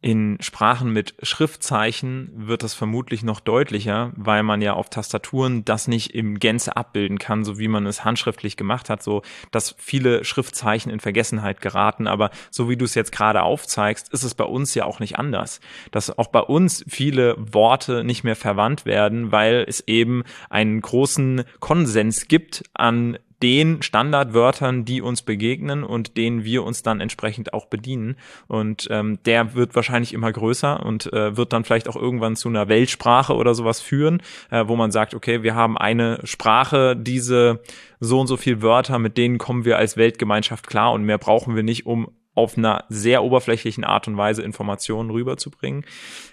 In 0.02 0.38
Sprachen 0.40 0.94
mit 0.94 1.14
Schriftzeichen 1.22 2.30
wird 2.34 2.62
das 2.62 2.72
vermutlich 2.72 3.22
noch 3.22 3.38
deutlicher, 3.38 4.12
weil 4.16 4.42
man 4.42 4.62
ja 4.62 4.72
auf 4.72 4.88
Tastaturen 4.88 5.62
das 5.66 5.88
nicht 5.88 6.14
im 6.14 6.38
Gänze 6.38 6.74
abbilden 6.74 7.18
kann, 7.18 7.44
so 7.44 7.58
wie 7.58 7.68
man 7.68 7.84
es 7.84 8.02
handschriftlich 8.02 8.56
gemacht 8.56 8.88
hat, 8.88 9.02
so 9.02 9.20
dass 9.50 9.74
viele 9.76 10.24
Schriftzeichen 10.24 10.90
in 10.90 11.00
Vergessenheit 11.00 11.60
geraten. 11.60 12.06
Aber 12.06 12.30
so 12.50 12.70
wie 12.70 12.78
du 12.78 12.86
es 12.86 12.94
jetzt 12.94 13.12
gerade 13.12 13.42
aufzeigst, 13.42 14.10
ist 14.10 14.22
es 14.22 14.34
bei 14.34 14.44
uns 14.44 14.74
ja 14.74 14.86
auch 14.86 15.00
nicht 15.00 15.18
anders, 15.18 15.60
dass 15.90 16.16
auch 16.16 16.28
bei 16.28 16.40
uns 16.40 16.82
viele 16.88 17.36
Worte 17.38 18.02
nicht 18.02 18.24
mehr 18.24 18.36
verwandt 18.36 18.86
werden, 18.86 19.32
weil 19.32 19.66
es 19.68 19.86
eben 19.86 20.24
einen 20.48 20.80
großen 20.80 21.44
Konsens 21.58 22.26
gibt 22.26 22.64
an 22.72 23.18
den 23.42 23.82
Standardwörtern, 23.82 24.84
die 24.84 25.00
uns 25.00 25.22
begegnen 25.22 25.82
und 25.82 26.16
denen 26.16 26.44
wir 26.44 26.62
uns 26.64 26.82
dann 26.82 27.00
entsprechend 27.00 27.54
auch 27.54 27.66
bedienen. 27.66 28.16
Und 28.48 28.88
ähm, 28.90 29.18
der 29.24 29.54
wird 29.54 29.74
wahrscheinlich 29.74 30.12
immer 30.12 30.30
größer 30.30 30.84
und 30.84 31.12
äh, 31.12 31.36
wird 31.36 31.52
dann 31.52 31.64
vielleicht 31.64 31.88
auch 31.88 31.96
irgendwann 31.96 32.36
zu 32.36 32.48
einer 32.48 32.68
Weltsprache 32.68 33.34
oder 33.34 33.54
sowas 33.54 33.80
führen, 33.80 34.22
äh, 34.50 34.64
wo 34.66 34.76
man 34.76 34.90
sagt, 34.90 35.14
okay, 35.14 35.42
wir 35.42 35.54
haben 35.54 35.78
eine 35.78 36.20
Sprache, 36.24 36.96
diese 36.96 37.60
so 37.98 38.20
und 38.20 38.26
so 38.26 38.36
viel 38.36 38.62
Wörter, 38.62 38.98
mit 38.98 39.16
denen 39.16 39.38
kommen 39.38 39.64
wir 39.64 39.78
als 39.78 39.96
Weltgemeinschaft 39.96 40.66
klar 40.66 40.92
und 40.92 41.04
mehr 41.04 41.18
brauchen 41.18 41.56
wir 41.56 41.62
nicht, 41.62 41.86
um 41.86 42.10
auf 42.34 42.56
einer 42.56 42.84
sehr 42.88 43.22
oberflächlichen 43.22 43.84
Art 43.84 44.06
und 44.06 44.16
Weise 44.16 44.42
Informationen 44.42 45.10
rüberzubringen. 45.10 45.84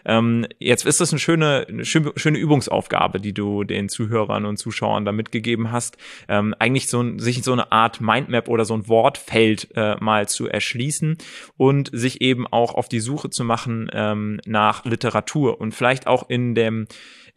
Ähm, 0.06 0.46
jetzt 0.60 0.86
ist 0.86 1.02
das 1.02 1.12
eine 1.12 1.20
schöne, 1.20 1.66
eine 1.68 1.86
schöne 1.86 2.38
Übungsaufgabe, 2.38 3.20
die 3.20 3.34
du 3.34 3.64
den 3.64 3.90
Zuhörern 3.90 4.46
und 4.46 4.58
Zuschauern 4.58 5.06
da 5.06 5.12
mitgegeben 5.12 5.72
hast. 5.72 5.98
Ähm, 6.28 6.54
eigentlich 6.60 6.88
so 6.88 7.18
sich 7.18 7.44
so 7.44 7.54
eine 7.54 7.72
Art 7.72 8.00
Mindmap 8.00 8.48
oder 8.48 8.66
so 8.66 8.76
ein 8.76 8.88
Wortfeld 8.88 9.70
äh, 9.76 9.96
mal 10.00 10.28
zu 10.28 10.48
erschließen 10.48 11.18
und 11.58 11.90
sich 11.94 12.22
eben 12.22 12.46
auch 12.48 12.76
auf 12.76 12.90
die 12.90 13.00
Suche 13.00 13.30
zu 13.30 13.44
machen 13.44 13.90
ähm, 13.92 14.40
nach 14.46 14.86
Literatur 14.86 15.60
und 15.60 15.74
vielleicht 15.74 16.08
auch 16.08 16.30
in 16.30 16.54
dem 16.54 16.88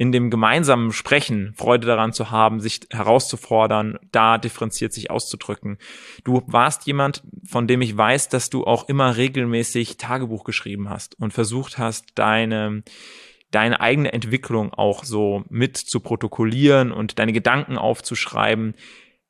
in 0.00 0.12
dem 0.12 0.30
gemeinsamen 0.30 0.92
Sprechen 0.92 1.52
Freude 1.52 1.86
daran 1.86 2.14
zu 2.14 2.30
haben, 2.30 2.60
sich 2.60 2.80
herauszufordern, 2.88 3.98
da 4.12 4.38
differenziert 4.38 4.94
sich 4.94 5.10
auszudrücken. 5.10 5.76
Du 6.24 6.42
warst 6.46 6.86
jemand, 6.86 7.22
von 7.46 7.66
dem 7.66 7.82
ich 7.82 7.94
weiß, 7.94 8.30
dass 8.30 8.48
du 8.48 8.64
auch 8.64 8.88
immer 8.88 9.18
regelmäßig 9.18 9.98
Tagebuch 9.98 10.44
geschrieben 10.44 10.88
hast 10.88 11.20
und 11.20 11.34
versucht 11.34 11.76
hast, 11.76 12.12
deine 12.14 12.82
deine 13.50 13.80
eigene 13.82 14.12
Entwicklung 14.14 14.72
auch 14.72 15.04
so 15.04 15.44
mit 15.50 15.76
zu 15.76 16.00
protokollieren 16.00 16.92
und 16.92 17.18
deine 17.18 17.34
Gedanken 17.34 17.76
aufzuschreiben. 17.76 18.76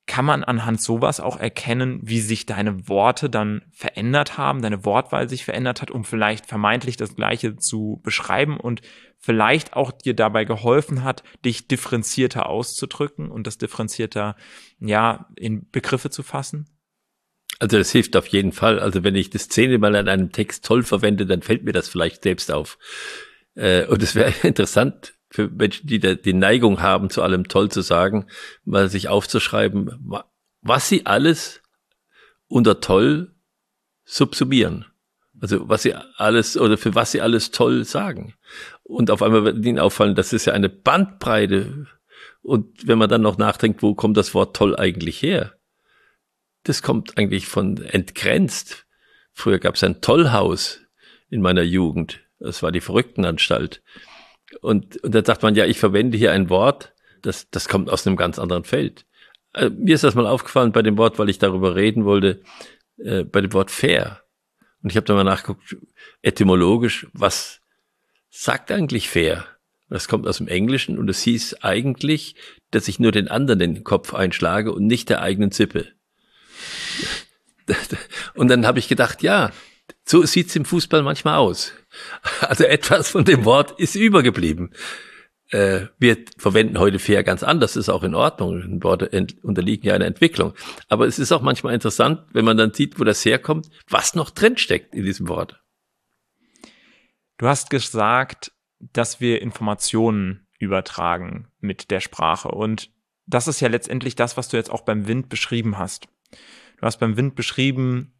Kann 0.06 0.24
man 0.24 0.44
anhand 0.44 0.80
sowas 0.80 1.18
auch 1.18 1.40
erkennen, 1.40 1.98
wie 2.02 2.20
sich 2.20 2.46
deine 2.46 2.88
Worte 2.88 3.28
dann 3.28 3.62
verändert 3.72 4.38
haben, 4.38 4.62
deine 4.62 4.84
Wortwahl 4.84 5.28
sich 5.28 5.44
verändert 5.44 5.82
hat, 5.82 5.90
um 5.90 6.04
vielleicht 6.04 6.46
vermeintlich 6.46 6.96
das 6.96 7.16
Gleiche 7.16 7.56
zu 7.56 8.00
beschreiben 8.04 8.58
und 8.58 8.82
vielleicht 9.20 9.74
auch 9.74 9.92
dir 9.92 10.14
dabei 10.14 10.44
geholfen 10.44 11.04
hat, 11.04 11.22
dich 11.44 11.68
differenzierter 11.68 12.48
auszudrücken 12.48 13.30
und 13.30 13.46
das 13.46 13.58
differenzierter, 13.58 14.34
ja, 14.80 15.28
in 15.36 15.70
Begriffe 15.70 16.10
zu 16.10 16.22
fassen? 16.22 16.66
Also 17.58 17.76
das 17.76 17.92
hilft 17.92 18.16
auf 18.16 18.26
jeden 18.28 18.52
Fall. 18.52 18.80
Also 18.80 19.04
wenn 19.04 19.14
ich 19.14 19.28
das 19.28 19.42
Szene 19.42 19.78
mal 19.78 19.94
in 19.94 20.08
einem 20.08 20.32
Text 20.32 20.64
toll 20.64 20.82
verwende, 20.82 21.26
dann 21.26 21.42
fällt 21.42 21.62
mir 21.62 21.72
das 21.72 21.90
vielleicht 21.90 22.22
selbst 22.22 22.50
auf. 22.50 22.78
Äh, 23.54 23.86
und 23.86 24.02
es 24.02 24.14
wäre 24.14 24.32
interessant 24.46 25.14
für 25.28 25.48
Menschen, 25.48 25.86
die 25.86 26.00
die 26.00 26.32
Neigung 26.32 26.80
haben, 26.80 27.10
zu 27.10 27.22
allem 27.22 27.46
toll 27.46 27.70
zu 27.70 27.82
sagen, 27.82 28.26
mal 28.64 28.88
sich 28.88 29.08
aufzuschreiben, 29.08 30.10
was 30.62 30.88
sie 30.88 31.06
alles 31.06 31.62
unter 32.48 32.80
toll 32.80 33.34
subsumieren. 34.04 34.89
Also 35.40 35.68
was 35.68 35.82
sie 35.82 35.94
alles 36.16 36.56
oder 36.56 36.76
für 36.76 36.94
was 36.94 37.12
sie 37.12 37.20
alles 37.20 37.50
toll 37.50 37.84
sagen. 37.84 38.34
Und 38.82 39.10
auf 39.10 39.22
einmal 39.22 39.44
wird 39.44 39.64
ihnen 39.64 39.78
auffallen, 39.78 40.14
das 40.14 40.32
ist 40.32 40.44
ja 40.44 40.52
eine 40.52 40.68
Bandbreite. 40.68 41.86
Und 42.42 42.86
wenn 42.86 42.98
man 42.98 43.08
dann 43.08 43.22
noch 43.22 43.38
nachdenkt, 43.38 43.82
wo 43.82 43.94
kommt 43.94 44.16
das 44.16 44.34
Wort 44.34 44.56
toll 44.56 44.76
eigentlich 44.76 45.22
her? 45.22 45.54
Das 46.64 46.82
kommt 46.82 47.16
eigentlich 47.16 47.46
von 47.46 47.78
entgrenzt. 47.78 48.86
Früher 49.32 49.58
gab 49.58 49.76
es 49.76 49.84
ein 49.84 50.00
Tollhaus 50.00 50.80
in 51.30 51.40
meiner 51.40 51.62
Jugend. 51.62 52.20
Das 52.38 52.62
war 52.62 52.72
die 52.72 52.80
Verrücktenanstalt. 52.80 53.82
Und, 54.60 55.02
und 55.02 55.14
dann 55.14 55.24
sagt 55.24 55.42
man, 55.42 55.54
ja, 55.54 55.64
ich 55.64 55.78
verwende 55.78 56.18
hier 56.18 56.32
ein 56.32 56.50
Wort, 56.50 56.92
das, 57.22 57.48
das 57.50 57.68
kommt 57.68 57.88
aus 57.90 58.06
einem 58.06 58.16
ganz 58.16 58.38
anderen 58.38 58.64
Feld. 58.64 59.06
Äh, 59.54 59.70
mir 59.70 59.94
ist 59.94 60.04
das 60.04 60.14
mal 60.14 60.26
aufgefallen 60.26 60.72
bei 60.72 60.82
dem 60.82 60.98
Wort, 60.98 61.18
weil 61.18 61.28
ich 61.28 61.38
darüber 61.38 61.76
reden 61.76 62.04
wollte, 62.04 62.42
äh, 62.98 63.24
bei 63.24 63.40
dem 63.40 63.52
Wort 63.52 63.70
fair. 63.70 64.22
Und 64.82 64.90
ich 64.90 64.96
habe 64.96 65.06
da 65.06 65.14
mal 65.14 65.24
nachgeguckt, 65.24 65.76
etymologisch, 66.22 67.06
was 67.12 67.60
sagt 68.30 68.70
eigentlich 68.70 69.10
fair? 69.10 69.46
Das 69.88 70.06
kommt 70.06 70.26
aus 70.26 70.38
dem 70.38 70.48
Englischen 70.48 70.98
und 70.98 71.10
es 71.10 71.22
hieß 71.22 71.62
eigentlich, 71.62 72.36
dass 72.70 72.86
ich 72.88 73.00
nur 73.00 73.10
den 73.10 73.28
anderen 73.28 73.58
den 73.58 73.84
Kopf 73.84 74.14
einschlage 74.14 74.72
und 74.72 74.86
nicht 74.86 75.08
der 75.08 75.20
eigenen 75.20 75.50
Zippe. 75.50 75.88
Und 78.34 78.48
dann 78.48 78.66
habe 78.66 78.80
ich 78.80 78.88
gedacht, 78.88 79.22
ja, 79.22 79.52
so 80.04 80.24
sieht's 80.24 80.56
im 80.56 80.64
Fußball 80.64 81.02
manchmal 81.02 81.36
aus. 81.36 81.72
Also 82.40 82.64
etwas 82.64 83.08
von 83.10 83.24
dem 83.24 83.44
Wort 83.44 83.78
ist 83.78 83.94
übergeblieben. 83.94 84.74
Äh, 85.50 85.86
wir 85.98 86.16
verwenden 86.38 86.78
heute 86.78 86.98
fair 86.98 87.24
ganz 87.24 87.42
anders, 87.42 87.76
ist 87.76 87.88
auch 87.88 88.02
in 88.02 88.14
Ordnung. 88.14 88.82
Worte 88.82 89.26
unterliegen 89.42 89.86
ja 89.86 89.94
einer 89.94 90.06
Entwicklung. 90.06 90.54
Aber 90.88 91.06
es 91.06 91.18
ist 91.18 91.32
auch 91.32 91.42
manchmal 91.42 91.74
interessant, 91.74 92.22
wenn 92.32 92.44
man 92.44 92.56
dann 92.56 92.72
sieht, 92.72 93.00
wo 93.00 93.04
das 93.04 93.24
herkommt, 93.24 93.68
was 93.88 94.14
noch 94.14 94.30
drinsteckt 94.30 94.94
in 94.94 95.04
diesem 95.04 95.28
Wort. 95.28 95.60
Du 97.38 97.46
hast 97.46 97.70
gesagt, 97.70 98.52
dass 98.78 99.20
wir 99.20 99.42
Informationen 99.42 100.46
übertragen 100.58 101.48
mit 101.58 101.90
der 101.90 102.00
Sprache. 102.00 102.48
Und 102.48 102.90
das 103.26 103.48
ist 103.48 103.60
ja 103.60 103.68
letztendlich 103.68 104.14
das, 104.14 104.36
was 104.36 104.48
du 104.48 104.56
jetzt 104.56 104.70
auch 104.70 104.82
beim 104.82 105.08
Wind 105.08 105.28
beschrieben 105.28 105.78
hast. 105.78 106.08
Du 106.78 106.82
hast 106.82 106.98
beim 106.98 107.16
Wind 107.16 107.34
beschrieben, 107.34 108.12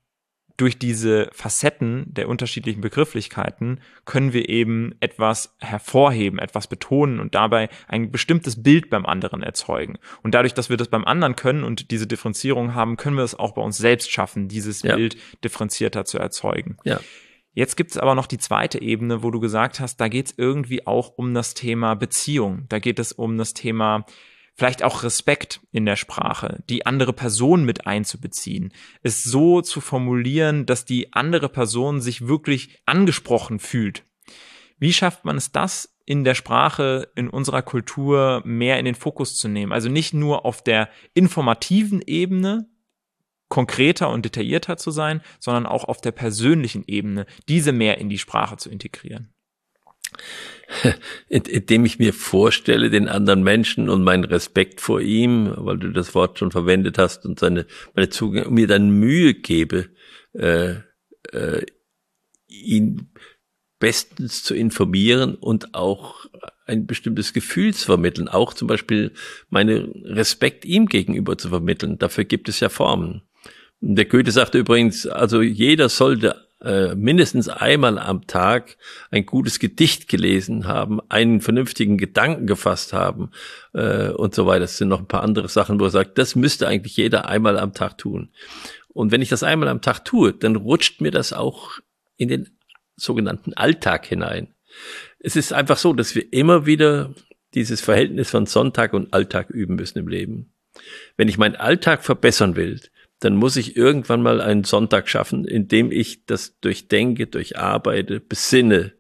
durch 0.61 0.79
diese 0.79 1.31
Facetten 1.33 2.05
der 2.13 2.29
unterschiedlichen 2.29 2.83
Begrifflichkeiten 2.83 3.81
können 4.05 4.35
wir 4.35 4.49
eben 4.51 4.95
etwas 5.01 5.57
hervorheben, 5.59 6.39
etwas 6.39 6.67
betonen 6.67 7.19
und 7.19 7.35
dabei 7.35 7.71
ein 7.89 8.11
bestimmtes 8.11 8.63
Bild 8.63 8.91
beim 8.91 9.07
anderen 9.07 9.43
erzeugen. 9.43 9.99
Und 10.23 10.35
dadurch, 10.35 10.53
dass 10.53 10.69
wir 10.69 10.77
das 10.77 10.89
beim 10.89 11.07
anderen 11.07 11.35
können 11.35 11.65
und 11.65 11.91
diese 11.91 12.07
Differenzierung 12.07 12.75
haben, 12.75 12.99
können 12.99 13.17
wir 13.17 13.25
es 13.25 13.35
auch 13.35 13.53
bei 13.53 13.63
uns 13.63 13.79
selbst 13.79 14.11
schaffen, 14.11 14.49
dieses 14.49 14.83
ja. 14.83 14.97
Bild 14.97 15.17
differenzierter 15.43 16.05
zu 16.05 16.19
erzeugen. 16.19 16.77
Ja. 16.85 17.01
Jetzt 17.53 17.77
gibt 17.77 17.93
es 17.93 17.97
aber 17.97 18.15
noch 18.15 18.27
die 18.27 18.39
zweite 18.39 18.81
Ebene, 18.81 19.23
wo 19.23 19.31
du 19.31 19.41
gesagt 19.41 19.81
hast, 19.81 19.97
da 19.97 20.09
geht 20.09 20.27
es 20.27 20.35
irgendwie 20.37 20.87
auch 20.87 21.15
um 21.17 21.33
das 21.35 21.55
Thema 21.55 21.95
Beziehung. 21.95 22.67
Da 22.69 22.79
geht 22.79 22.99
es 22.99 23.13
um 23.13 23.39
das 23.39 23.55
Thema 23.55 24.05
vielleicht 24.61 24.83
auch 24.83 25.05
Respekt 25.05 25.63
in 25.73 25.87
der 25.87 25.97
Sprache, 25.97 26.63
die 26.69 26.85
andere 26.85 27.15
Person 27.15 27.65
mit 27.65 27.87
einzubeziehen, 27.87 28.75
es 29.03 29.23
so 29.23 29.63
zu 29.63 29.81
formulieren, 29.81 30.67
dass 30.67 30.85
die 30.85 31.15
andere 31.15 31.49
Person 31.49 32.03
sich 32.03 32.27
wirklich 32.29 32.79
angesprochen 32.85 33.59
fühlt. 33.59 34.05
Wie 34.79 34.93
schafft 34.93 35.25
man 35.25 35.39
es 35.39 35.51
das 35.51 35.97
in 36.05 36.25
der 36.25 36.35
Sprache, 36.35 37.11
in 37.15 37.31
unserer 37.31 37.63
Kultur 37.63 38.43
mehr 38.45 38.79
in 38.79 38.85
den 38.85 38.95
Fokus 38.95 39.35
zu 39.35 39.49
nehmen? 39.49 39.73
Also 39.73 39.89
nicht 39.89 40.13
nur 40.13 40.45
auf 40.45 40.63
der 40.63 40.91
informativen 41.15 42.03
Ebene, 42.03 42.69
konkreter 43.49 44.11
und 44.11 44.27
detaillierter 44.27 44.77
zu 44.77 44.91
sein, 44.91 45.23
sondern 45.39 45.65
auch 45.65 45.85
auf 45.85 46.03
der 46.03 46.13
persönlichen 46.13 46.85
Ebene, 46.87 47.25
diese 47.49 47.73
mehr 47.73 47.97
in 47.97 48.11
die 48.11 48.19
Sprache 48.19 48.59
zu 48.59 48.69
integrieren 48.69 49.33
indem 51.29 51.85
ich 51.85 51.99
mir 51.99 52.13
vorstelle, 52.13 52.91
den 52.91 53.09
anderen 53.09 53.43
Menschen 53.43 53.89
und 53.89 54.03
meinen 54.03 54.25
Respekt 54.25 54.81
vor 54.81 55.01
ihm, 55.01 55.53
weil 55.57 55.79
du 55.79 55.91
das 55.91 56.15
Wort 56.15 56.39
schon 56.39 56.51
verwendet 56.51 56.99
hast 56.99 57.25
und 57.27 57.39
seine 57.39 57.67
meine 57.95 58.09
Zugänge, 58.09 58.51
mir 58.51 58.67
dann 58.67 58.91
Mühe 58.91 59.35
gebe, 59.35 59.91
äh, 60.33 60.77
äh, 61.33 61.67
ihn 62.49 63.13
bestens 63.79 64.43
zu 64.43 64.55
informieren 64.55 65.35
und 65.35 65.75
auch 65.75 66.27
ein 66.67 66.87
bestimmtes 66.87 67.33
Gefühl 67.33 67.75
zu 67.75 67.87
vermitteln, 67.87 68.29
auch 68.29 68.55
zum 68.55 68.69
Beispiel 68.69 69.13
meine 69.49 69.89
Respekt 70.05 70.65
ihm 70.65 70.87
gegenüber 70.87 71.37
zu 71.37 71.49
vermitteln. 71.49 71.99
Dafür 71.99 72.25
gibt 72.25 72.49
es 72.49 72.61
ja 72.61 72.69
Formen. 72.69 73.23
Der 73.81 74.05
Goethe 74.05 74.31
sagte 74.31 74.59
übrigens, 74.59 75.07
also 75.07 75.41
jeder 75.41 75.89
sollte 75.89 76.50
äh, 76.63 76.95
mindestens 76.95 77.49
einmal 77.49 77.99
am 77.99 78.27
Tag 78.27 78.77
ein 79.11 79.27
gutes 79.27 79.59
Gedicht 79.59 80.09
gelesen 80.09 80.67
haben, 80.67 81.01
einen 81.09 81.41
vernünftigen 81.41 81.97
Gedanken 81.97 82.47
gefasst 82.47 82.93
haben 82.93 83.31
äh, 83.73 84.11
und 84.11 84.35
so 84.35 84.47
weiter. 84.47 84.61
Das 84.61 84.77
sind 84.77 84.89
noch 84.89 85.01
ein 85.01 85.09
paar 85.09 85.23
andere 85.23 85.49
Sachen, 85.49 85.81
wo 85.81 85.85
er 85.85 85.91
sagt, 85.91 86.19
das 86.19 86.37
müsste 86.37 86.69
eigentlich 86.69 86.97
jeder 86.97 87.29
einmal 87.29 87.59
am 87.59 87.73
Tag 87.73 87.99
tun. 87.99 88.31
Und 88.89 89.13
wenn 89.13 89.23
ich 89.23 89.29
das 89.29 89.43
einmal 89.43 89.69
am 89.69 89.81
Tag 89.81 90.05
tue, 90.05 90.33
dann 90.33 90.57
rutscht 90.57 91.01
mir 91.01 91.11
das 91.11 91.33
auch 91.33 91.79
in 92.17 92.29
den 92.29 92.49
sogenannten 92.97 93.55
Alltag 93.55 94.07
hinein. 94.07 94.55
Es 95.19 95.37
ist 95.37 95.53
einfach 95.53 95.79
so, 95.79 95.93
dass 95.93 96.15
wir 96.15 96.33
immer 96.33 96.67
wieder 96.67 97.15
dieses 97.55 97.81
Verhältnis 97.81 98.31
von 98.31 98.47
Sonntag 98.47 98.93
und 98.93 99.13
Alltag 99.13 99.51
üben 99.51 99.77
müssen 99.77 99.99
im 99.99 100.09
Leben. 100.09 100.53
Wenn 101.17 101.29
ich 101.29 101.39
meinen 101.39 101.57
Alltag 101.57 102.05
verbessern 102.05 102.57
will, 102.57 102.81
dann 103.21 103.37
muss 103.37 103.57
ich 103.57 103.77
irgendwann 103.77 104.23
mal 104.23 104.41
einen 104.41 104.65
Sonntag 104.65 105.09
schaffen, 105.09 105.45
in 105.45 105.69
dem 105.69 105.93
ich 105.93 106.25
das 106.25 106.59
durchdenke, 106.61 107.27
durcharbeite, 107.27 108.19
besinne. 108.19 108.95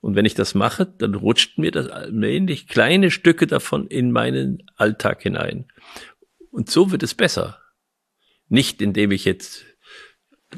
Und 0.00 0.16
wenn 0.16 0.24
ich 0.24 0.34
das 0.34 0.54
mache, 0.54 0.84
dann 0.86 1.14
rutscht 1.14 1.56
mir 1.56 1.70
das 1.70 1.88
allmählich 1.88 2.68
kleine 2.68 3.10
Stücke 3.10 3.46
davon 3.46 3.86
in 3.86 4.10
meinen 4.10 4.64
Alltag 4.76 5.22
hinein. 5.22 5.66
Und 6.50 6.70
so 6.70 6.90
wird 6.90 7.02
es 7.02 7.14
besser. 7.14 7.60
Nicht 8.48 8.82
indem 8.82 9.12
ich 9.12 9.24
jetzt 9.24 9.64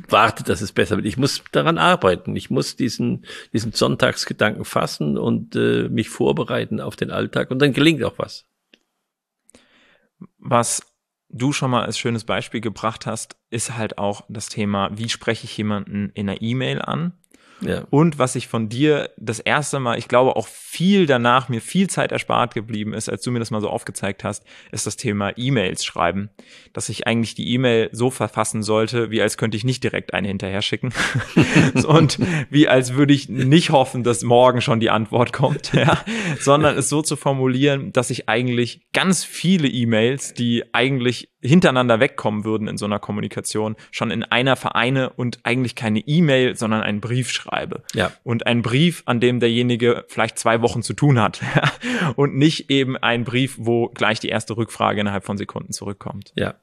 warte, 0.08 0.44
dass 0.44 0.60
es 0.60 0.72
besser 0.72 0.96
wird. 0.96 1.06
Ich 1.06 1.16
muss 1.16 1.42
daran 1.52 1.78
arbeiten. 1.78 2.36
Ich 2.36 2.50
muss 2.50 2.76
diesen, 2.76 3.24
diesen 3.52 3.72
Sonntagsgedanken 3.72 4.64
fassen 4.64 5.18
und 5.18 5.56
äh, 5.56 5.88
mich 5.88 6.08
vorbereiten 6.08 6.80
auf 6.80 6.96
den 6.96 7.10
Alltag 7.10 7.50
und 7.50 7.60
dann 7.60 7.72
gelingt 7.72 8.02
auch 8.02 8.18
was. 8.18 8.46
Was 10.38 10.87
du 11.28 11.52
schon 11.52 11.70
mal 11.70 11.84
als 11.84 11.98
schönes 11.98 12.24
Beispiel 12.24 12.60
gebracht 12.60 13.06
hast, 13.06 13.36
ist 13.50 13.76
halt 13.76 13.98
auch 13.98 14.22
das 14.28 14.48
Thema, 14.48 14.90
wie 14.96 15.08
spreche 15.08 15.44
ich 15.44 15.56
jemanden 15.56 16.10
in 16.14 16.28
einer 16.28 16.42
E-Mail 16.42 16.82
an? 16.82 17.12
Ja. 17.60 17.84
Und 17.90 18.18
was 18.18 18.36
ich 18.36 18.48
von 18.48 18.68
dir 18.68 19.10
das 19.16 19.40
erste 19.40 19.80
Mal, 19.80 19.98
ich 19.98 20.08
glaube 20.08 20.36
auch 20.36 20.46
viel 20.46 21.06
danach 21.06 21.48
mir 21.48 21.60
viel 21.60 21.88
Zeit 21.88 22.12
erspart 22.12 22.54
geblieben 22.54 22.94
ist, 22.94 23.08
als 23.08 23.22
du 23.22 23.30
mir 23.30 23.40
das 23.40 23.50
mal 23.50 23.60
so 23.60 23.68
aufgezeigt 23.68 24.24
hast, 24.24 24.44
ist 24.70 24.86
das 24.86 24.96
Thema 24.96 25.32
E-Mails 25.36 25.84
schreiben. 25.84 26.30
Dass 26.72 26.88
ich 26.88 27.06
eigentlich 27.06 27.34
die 27.34 27.52
E-Mail 27.52 27.88
so 27.92 28.10
verfassen 28.10 28.62
sollte, 28.62 29.10
wie 29.10 29.20
als 29.20 29.36
könnte 29.36 29.56
ich 29.56 29.64
nicht 29.64 29.82
direkt 29.82 30.14
eine 30.14 30.28
hinterher 30.28 30.62
schicken. 30.62 30.92
und 31.86 32.18
wie 32.50 32.68
als 32.68 32.94
würde 32.94 33.12
ich 33.12 33.28
nicht 33.28 33.70
hoffen, 33.70 34.04
dass 34.04 34.22
morgen 34.22 34.60
schon 34.60 34.80
die 34.80 34.90
Antwort 34.90 35.32
kommt, 35.32 35.72
ja. 35.74 36.04
Sondern 36.40 36.76
es 36.76 36.88
so 36.88 37.02
zu 37.02 37.16
formulieren, 37.16 37.92
dass 37.92 38.10
ich 38.10 38.28
eigentlich 38.28 38.86
ganz 38.92 39.24
viele 39.24 39.68
E-Mails, 39.68 40.34
die 40.34 40.64
eigentlich 40.72 41.30
hintereinander 41.40 42.00
wegkommen 42.00 42.44
würden 42.44 42.66
in 42.66 42.76
so 42.76 42.84
einer 42.84 42.98
Kommunikation, 42.98 43.76
schon 43.90 44.10
in 44.10 44.24
einer 44.24 44.56
vereine 44.56 45.10
und 45.10 45.38
eigentlich 45.44 45.76
keine 45.76 46.00
E-Mail, 46.00 46.56
sondern 46.56 46.82
einen 46.82 47.00
Brief 47.00 47.30
schreibe. 47.30 47.82
Ja. 47.94 48.12
Und 48.24 48.46
einen 48.46 48.62
Brief, 48.62 49.02
an 49.06 49.20
dem 49.20 49.38
derjenige 49.38 50.04
vielleicht 50.08 50.38
zwei 50.38 50.62
Wochen 50.62 50.82
zu 50.82 50.94
tun 50.94 51.20
hat. 51.20 51.40
und 52.16 52.34
nicht 52.36 52.70
eben 52.70 52.96
ein 52.96 53.24
Brief, 53.24 53.56
wo 53.58 53.88
gleich 53.88 54.18
die 54.18 54.28
erste 54.28 54.56
Rückfrage 54.56 55.00
innerhalb 55.00 55.24
von 55.24 55.38
Sekunden 55.38 55.72
zurückkommt. 55.72 56.32
Ja. 56.34 56.54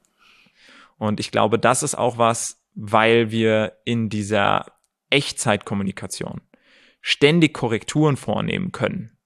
Und 0.98 1.20
ich 1.20 1.32
glaube, 1.32 1.58
das 1.58 1.84
ist 1.84 1.96
auch 1.96 2.18
was, 2.18 2.62
weil 2.74 3.32
wir 3.32 3.78
in 3.86 4.10
dieser 4.10 4.66
Echtzeitkommunikation 5.10 6.42
ständig 7.00 7.54
Korrekturen 7.54 8.18
vornehmen 8.18 8.72
können. 8.72 9.18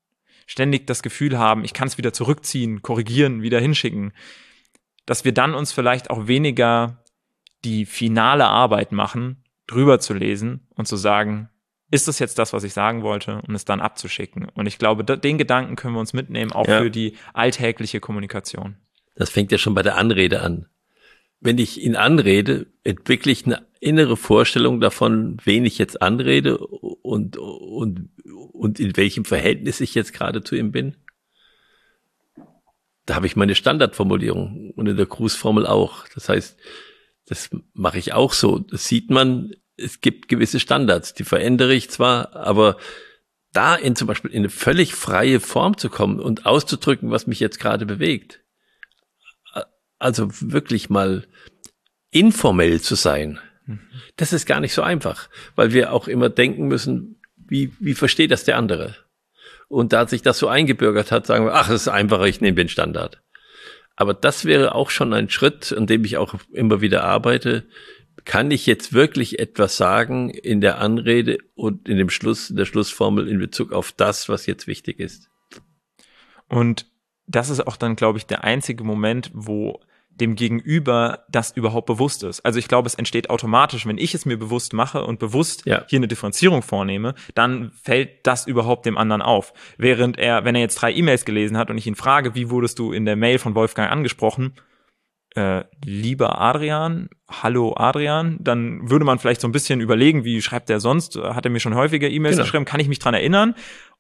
Ständig 0.46 0.86
das 0.86 1.02
Gefühl 1.02 1.38
haben, 1.38 1.64
ich 1.64 1.74
kann 1.74 1.88
es 1.88 1.98
wieder 1.98 2.14
zurückziehen, 2.14 2.82
korrigieren, 2.82 3.42
wieder 3.42 3.60
hinschicken 3.60 4.14
dass 5.10 5.26
wir 5.26 5.32
dann 5.32 5.56
uns 5.56 5.72
vielleicht 5.72 6.12
auch 6.12 6.28
weniger 6.28 7.04
die 7.66 7.88
finale 7.88 8.46
Arbeit 8.46 8.92
machen, 8.92 9.44
drüber 9.66 10.00
zu 10.00 10.14
lesen 10.14 10.68
und 10.76 10.88
zu 10.88 10.98
sagen, 10.98 11.50
ist 11.90 12.08
das 12.08 12.20
jetzt 12.20 12.38
das, 12.38 12.54
was 12.54 12.64
ich 12.64 12.74
sagen 12.74 13.02
wollte, 13.02 13.42
und 13.48 13.56
es 13.56 13.66
dann 13.66 13.82
abzuschicken. 13.82 14.50
Und 14.54 14.68
ich 14.68 14.78
glaube, 14.78 15.04
den 15.04 15.40
Gedanken 15.40 15.76
können 15.76 15.96
wir 15.96 16.00
uns 16.00 16.14
mitnehmen, 16.14 16.52
auch 16.52 16.68
ja. 16.68 16.80
für 16.80 16.92
die 16.92 17.16
alltägliche 17.34 18.00
Kommunikation. 18.00 18.76
Das 19.16 19.32
fängt 19.32 19.52
ja 19.52 19.58
schon 19.58 19.74
bei 19.74 19.82
der 19.82 19.98
Anrede 19.98 20.42
an. 20.42 20.68
Wenn 21.40 21.58
ich 21.58 21.82
ihn 21.82 21.96
anrede, 21.96 22.68
entwickle 22.84 23.32
ich 23.32 23.48
eine 23.48 23.66
innere 23.80 24.16
Vorstellung 24.16 24.80
davon, 24.80 25.38
wen 25.44 25.66
ich 25.66 25.80
jetzt 25.80 26.04
anrede 26.04 26.60
und, 26.60 27.36
und, 27.36 28.10
und 28.54 28.80
in 28.80 28.96
welchem 28.96 29.26
Verhältnis 29.26 29.82
ich 29.82 29.96
jetzt 29.96 30.14
gerade 30.14 30.44
zu 30.44 30.56
ihm 30.56 30.72
bin 30.72 30.98
da 33.10 33.16
habe 33.16 33.26
ich 33.26 33.36
meine 33.36 33.56
Standardformulierung 33.56 34.70
und 34.76 34.86
in 34.86 34.96
der 34.96 35.08
Grußformel 35.08 35.66
auch. 35.66 36.08
Das 36.14 36.30
heißt, 36.30 36.60
das 37.26 37.50
mache 37.74 37.98
ich 37.98 38.14
auch 38.14 38.34
so. 38.34 38.60
Das 38.60 38.88
sieht 38.88 39.10
man, 39.10 39.56
es 39.78 40.00
gibt 40.02 40.28
gewisse 40.28 40.60
Standards, 40.60 41.16
die 41.16 41.24
verändere 41.24 41.74
ich 41.74 41.90
zwar, 41.90 42.36
aber 42.36 42.78
da 43.52 43.76
in 43.76 43.96
zum 43.96 44.08
Beispiel 44.08 44.30
in 44.30 44.42
eine 44.42 44.50
völlig 44.50 44.94
freie 44.94 45.40
Form 45.40 45.76
zu 45.76 45.90
kommen 45.90 46.20
und 46.20 46.46
auszudrücken, 46.46 47.10
was 47.10 47.26
mich 47.26 47.40
jetzt 47.40 47.60
gerade 47.60 47.88
bewegt. 47.88 48.42
Also 49.98 50.30
wirklich 50.40 50.92
mal 50.92 51.28
informell 52.12 52.80
zu 52.80 52.94
sein. 52.94 53.40
Das 54.18 54.34
ist 54.34 54.46
gar 54.46 54.60
nicht 54.60 54.74
so 54.74 54.84
einfach, 54.84 55.30
weil 55.56 55.74
wir 55.74 55.94
auch 55.94 56.08
immer 56.08 56.30
denken 56.30 56.68
müssen, 56.68 57.20
wie, 57.36 57.74
wie 57.80 57.96
versteht 57.96 58.30
das 58.30 58.44
der 58.44 58.58
andere? 58.58 58.96
Und 59.70 59.94
da 59.94 60.08
sich 60.08 60.24
das 60.24 60.40
so 60.40 60.48
eingebürgert 60.48 61.12
hat, 61.12 61.28
sagen 61.28 61.46
wir, 61.46 61.54
ach, 61.54 61.70
es 61.70 61.84
ist 61.84 61.88
einfacher, 61.88 62.26
ich 62.26 62.42
nehme 62.42 62.56
den 62.56 62.70
Standard. 62.70 63.22
Aber 63.96 64.14
das 64.14 64.44
wäre 64.44 64.76
auch 64.76 64.90
schon 64.90 65.14
ein 65.14 65.30
Schritt, 65.30 65.72
an 65.72 65.86
dem 65.86 66.04
ich 66.04 66.18
auch 66.18 66.34
immer 66.52 66.82
wieder 66.82 67.04
arbeite. 67.04 67.68
Kann 68.26 68.52
ich 68.52 68.66
jetzt 68.66 68.94
wirklich 68.94 69.40
etwas 69.40 69.78
sagen 69.78 70.30
in 70.32 70.60
der 70.60 70.80
Anrede 70.80 71.38
und 71.54 71.88
in 71.88 71.98
dem 71.98 72.10
Schluss, 72.10 72.50
in 72.50 72.56
der 72.56 72.66
Schlussformel 72.66 73.28
in 73.28 73.40
Bezug 73.40 73.72
auf 73.72 73.92
das, 73.92 74.28
was 74.28 74.48
jetzt 74.48 74.68
wichtig 74.68 75.00
ist? 75.00 75.30
Und 76.48 76.88
das 77.28 77.50
ist 77.50 77.66
auch 77.66 77.78
dann, 77.78 77.96
glaube 77.96 78.18
ich, 78.18 78.26
der 78.26 78.44
einzige 78.44 78.84
Moment, 78.84 79.30
wo 79.34 79.80
dem 80.22 80.36
Gegenüber 80.36 81.26
das 81.30 81.52
überhaupt 81.52 81.88
bewusst 81.88 82.24
ist. 82.24 82.42
Also 82.42 82.60
ich 82.60 82.68
glaube, 82.68 82.88
es 82.88 82.96
entsteht 82.96 83.30
automatisch, 83.30 83.86
wenn 83.86 83.98
ich 83.98 84.14
es 84.14 84.26
mir 84.26 84.38
bewusst 84.38 84.74
mache 84.74 85.06
und 85.06 85.20
bewusst 85.20 85.66
ja. 85.66 85.84
hier 85.88 85.98
eine 85.98 86.08
Differenzierung 86.08 86.62
vornehme, 86.62 87.16
dann 87.36 87.72
fällt 87.72 88.26
das 88.28 88.48
überhaupt 88.48 88.86
dem 88.86 88.98
anderen 88.98 89.22
auf. 89.22 89.54
Während 89.78 90.18
er, 90.18 90.46
wenn 90.46 90.56
er 90.56 90.62
jetzt 90.62 90.76
drei 90.76 90.94
E-Mails 90.94 91.26
gelesen 91.26 91.58
hat 91.58 91.70
und 91.70 91.78
ich 91.78 91.88
ihn 91.88 91.96
frage, 91.96 92.36
wie 92.36 92.50
wurdest 92.50 92.80
du 92.80 92.92
in 92.92 93.06
der 93.06 93.16
Mail 93.16 93.40
von 93.40 93.56
Wolfgang 93.56 93.92
angesprochen, 93.92 94.54
äh, 95.36 95.64
lieber 95.86 96.42
Adrian, 96.42 97.10
hallo 97.30 97.76
Adrian, 97.78 98.38
dann 98.40 98.90
würde 98.90 99.06
man 99.06 99.20
vielleicht 99.20 99.42
so 99.42 99.48
ein 99.48 99.52
bisschen 99.52 99.80
überlegen, 99.80 100.24
wie 100.24 100.42
schreibt 100.42 100.70
er 100.70 100.80
sonst? 100.80 101.16
Hat 101.16 101.46
er 101.46 101.52
mir 101.52 101.60
schon 101.60 101.76
häufiger 101.76 102.10
E-Mails 102.10 102.36
genau. 102.36 102.46
geschrieben? 102.46 102.66
Kann 102.66 102.80
ich 102.80 102.88
mich 102.88 103.00
dran 103.00 103.14
erinnern? 103.14 103.54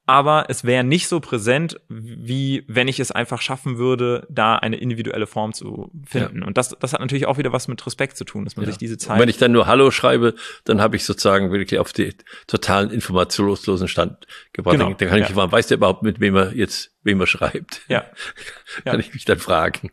Aber 0.10 0.45
es 0.48 0.63
wäre 0.63 0.84
nicht 0.84 1.08
so 1.08 1.19
präsent, 1.19 1.80
wie 1.88 2.65
wenn 2.67 2.88
ich 2.88 3.00
es 3.00 3.12
einfach 3.12 3.41
schaffen 3.41 3.78
würde, 3.78 4.26
da 4.28 4.56
eine 4.56 4.78
individuelle 4.78 5.28
Form 5.28 5.54
zu 5.54 5.91
finden. 6.04 6.39
Ja. 6.39 6.48
Und 6.48 6.58
das, 6.58 6.76
das 6.80 6.93
hat 6.93 7.00
natürlich 7.00 7.28
auch 7.28 7.38
wieder 7.38 7.54
was 7.54 7.67
mit 7.67 7.86
Respekt 7.86 8.17
zu 8.17 8.24
tun, 8.24 8.43
dass 8.43 8.56
man 8.56 8.65
ja. 8.65 8.72
sich 8.72 8.80
diese 8.80 8.98
Zeit. 8.98 9.17
Und 9.17 9.22
wenn 9.22 9.30
ich 9.30 9.38
dann 9.38 9.52
nur 9.52 9.67
Hallo 9.67 9.91
schreibe, 9.91 10.34
dann 10.65 10.82
habe 10.82 10.95
ich 10.95 11.06
sozusagen 11.06 11.52
wirklich 11.52 11.80
auf 11.80 11.93
den 11.93 12.15
totalen 12.48 12.89
informationslosen 12.89 13.88
Stand 13.88 14.26
gebracht. 14.52 14.78
Genau. 14.78 14.93
Dann 14.93 15.10
kann 15.10 15.22
ich 15.22 15.30
ja. 15.30 15.36
fragen, 15.36 15.52
weiß 15.52 15.67
der 15.67 15.78
überhaupt, 15.78 16.02
mit 16.02 16.19
wem 16.19 16.36
er 16.36 16.56
jetzt, 16.56 16.91
wem 17.04 17.19
er 17.19 17.28
schreibt? 17.28 17.82
Ja. 17.88 18.04
kann 18.86 19.00
ich 19.00 19.13
mich 19.13 19.26
dann 19.26 19.38
fragen. 19.38 19.91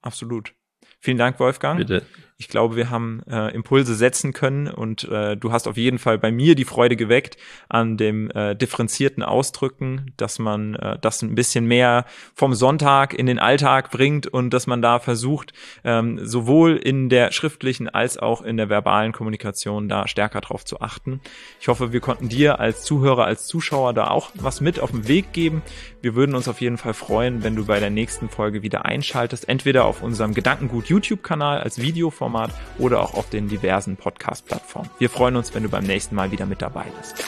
Absolut. 0.00 0.54
Vielen 0.98 1.18
Dank, 1.18 1.38
Wolfgang. 1.40 1.76
Bitte. 1.76 2.06
Ich 2.40 2.48
glaube, 2.48 2.74
wir 2.74 2.88
haben 2.88 3.20
äh, 3.30 3.54
Impulse 3.54 3.94
setzen 3.94 4.32
können 4.32 4.66
und 4.66 5.04
äh, 5.04 5.36
du 5.36 5.52
hast 5.52 5.68
auf 5.68 5.76
jeden 5.76 5.98
Fall 5.98 6.16
bei 6.16 6.32
mir 6.32 6.54
die 6.54 6.64
Freude 6.64 6.96
geweckt 6.96 7.36
an 7.68 7.98
dem 7.98 8.30
äh, 8.30 8.56
differenzierten 8.56 9.22
Ausdrücken, 9.22 10.14
dass 10.16 10.38
man 10.38 10.74
äh, 10.74 10.98
das 10.98 11.20
ein 11.20 11.34
bisschen 11.34 11.66
mehr 11.66 12.06
vom 12.34 12.54
Sonntag 12.54 13.12
in 13.12 13.26
den 13.26 13.38
Alltag 13.38 13.90
bringt 13.90 14.26
und 14.26 14.54
dass 14.54 14.66
man 14.66 14.80
da 14.80 15.00
versucht, 15.00 15.52
ähm, 15.84 16.18
sowohl 16.26 16.78
in 16.78 17.10
der 17.10 17.30
schriftlichen 17.30 17.90
als 17.90 18.16
auch 18.16 18.40
in 18.40 18.56
der 18.56 18.70
verbalen 18.70 19.12
Kommunikation 19.12 19.90
da 19.90 20.08
stärker 20.08 20.40
drauf 20.40 20.64
zu 20.64 20.80
achten. 20.80 21.20
Ich 21.60 21.68
hoffe, 21.68 21.92
wir 21.92 22.00
konnten 22.00 22.30
dir 22.30 22.58
als 22.58 22.84
Zuhörer, 22.84 23.26
als 23.26 23.46
Zuschauer 23.48 23.92
da 23.92 24.06
auch 24.08 24.30
was 24.34 24.62
mit 24.62 24.80
auf 24.80 24.92
den 24.92 25.08
Weg 25.08 25.34
geben. 25.34 25.60
Wir 26.00 26.14
würden 26.14 26.34
uns 26.34 26.48
auf 26.48 26.62
jeden 26.62 26.78
Fall 26.78 26.94
freuen, 26.94 27.44
wenn 27.44 27.54
du 27.54 27.66
bei 27.66 27.80
der 27.80 27.90
nächsten 27.90 28.30
Folge 28.30 28.62
wieder 28.62 28.86
einschaltest, 28.86 29.46
entweder 29.46 29.84
auf 29.84 30.02
unserem 30.02 30.32
Gedankengut 30.32 30.86
YouTube-Kanal 30.86 31.60
als 31.60 31.78
Videoformat 31.82 32.29
Format 32.30 32.52
oder 32.78 33.00
auch 33.00 33.14
auf 33.14 33.28
den 33.28 33.48
diversen 33.48 33.96
Podcast-Plattformen. 33.96 34.88
Wir 34.98 35.10
freuen 35.10 35.36
uns, 35.36 35.52
wenn 35.54 35.64
du 35.64 35.68
beim 35.68 35.84
nächsten 35.84 36.14
Mal 36.14 36.30
wieder 36.30 36.46
mit 36.46 36.62
dabei 36.62 36.86
bist. 36.98 37.24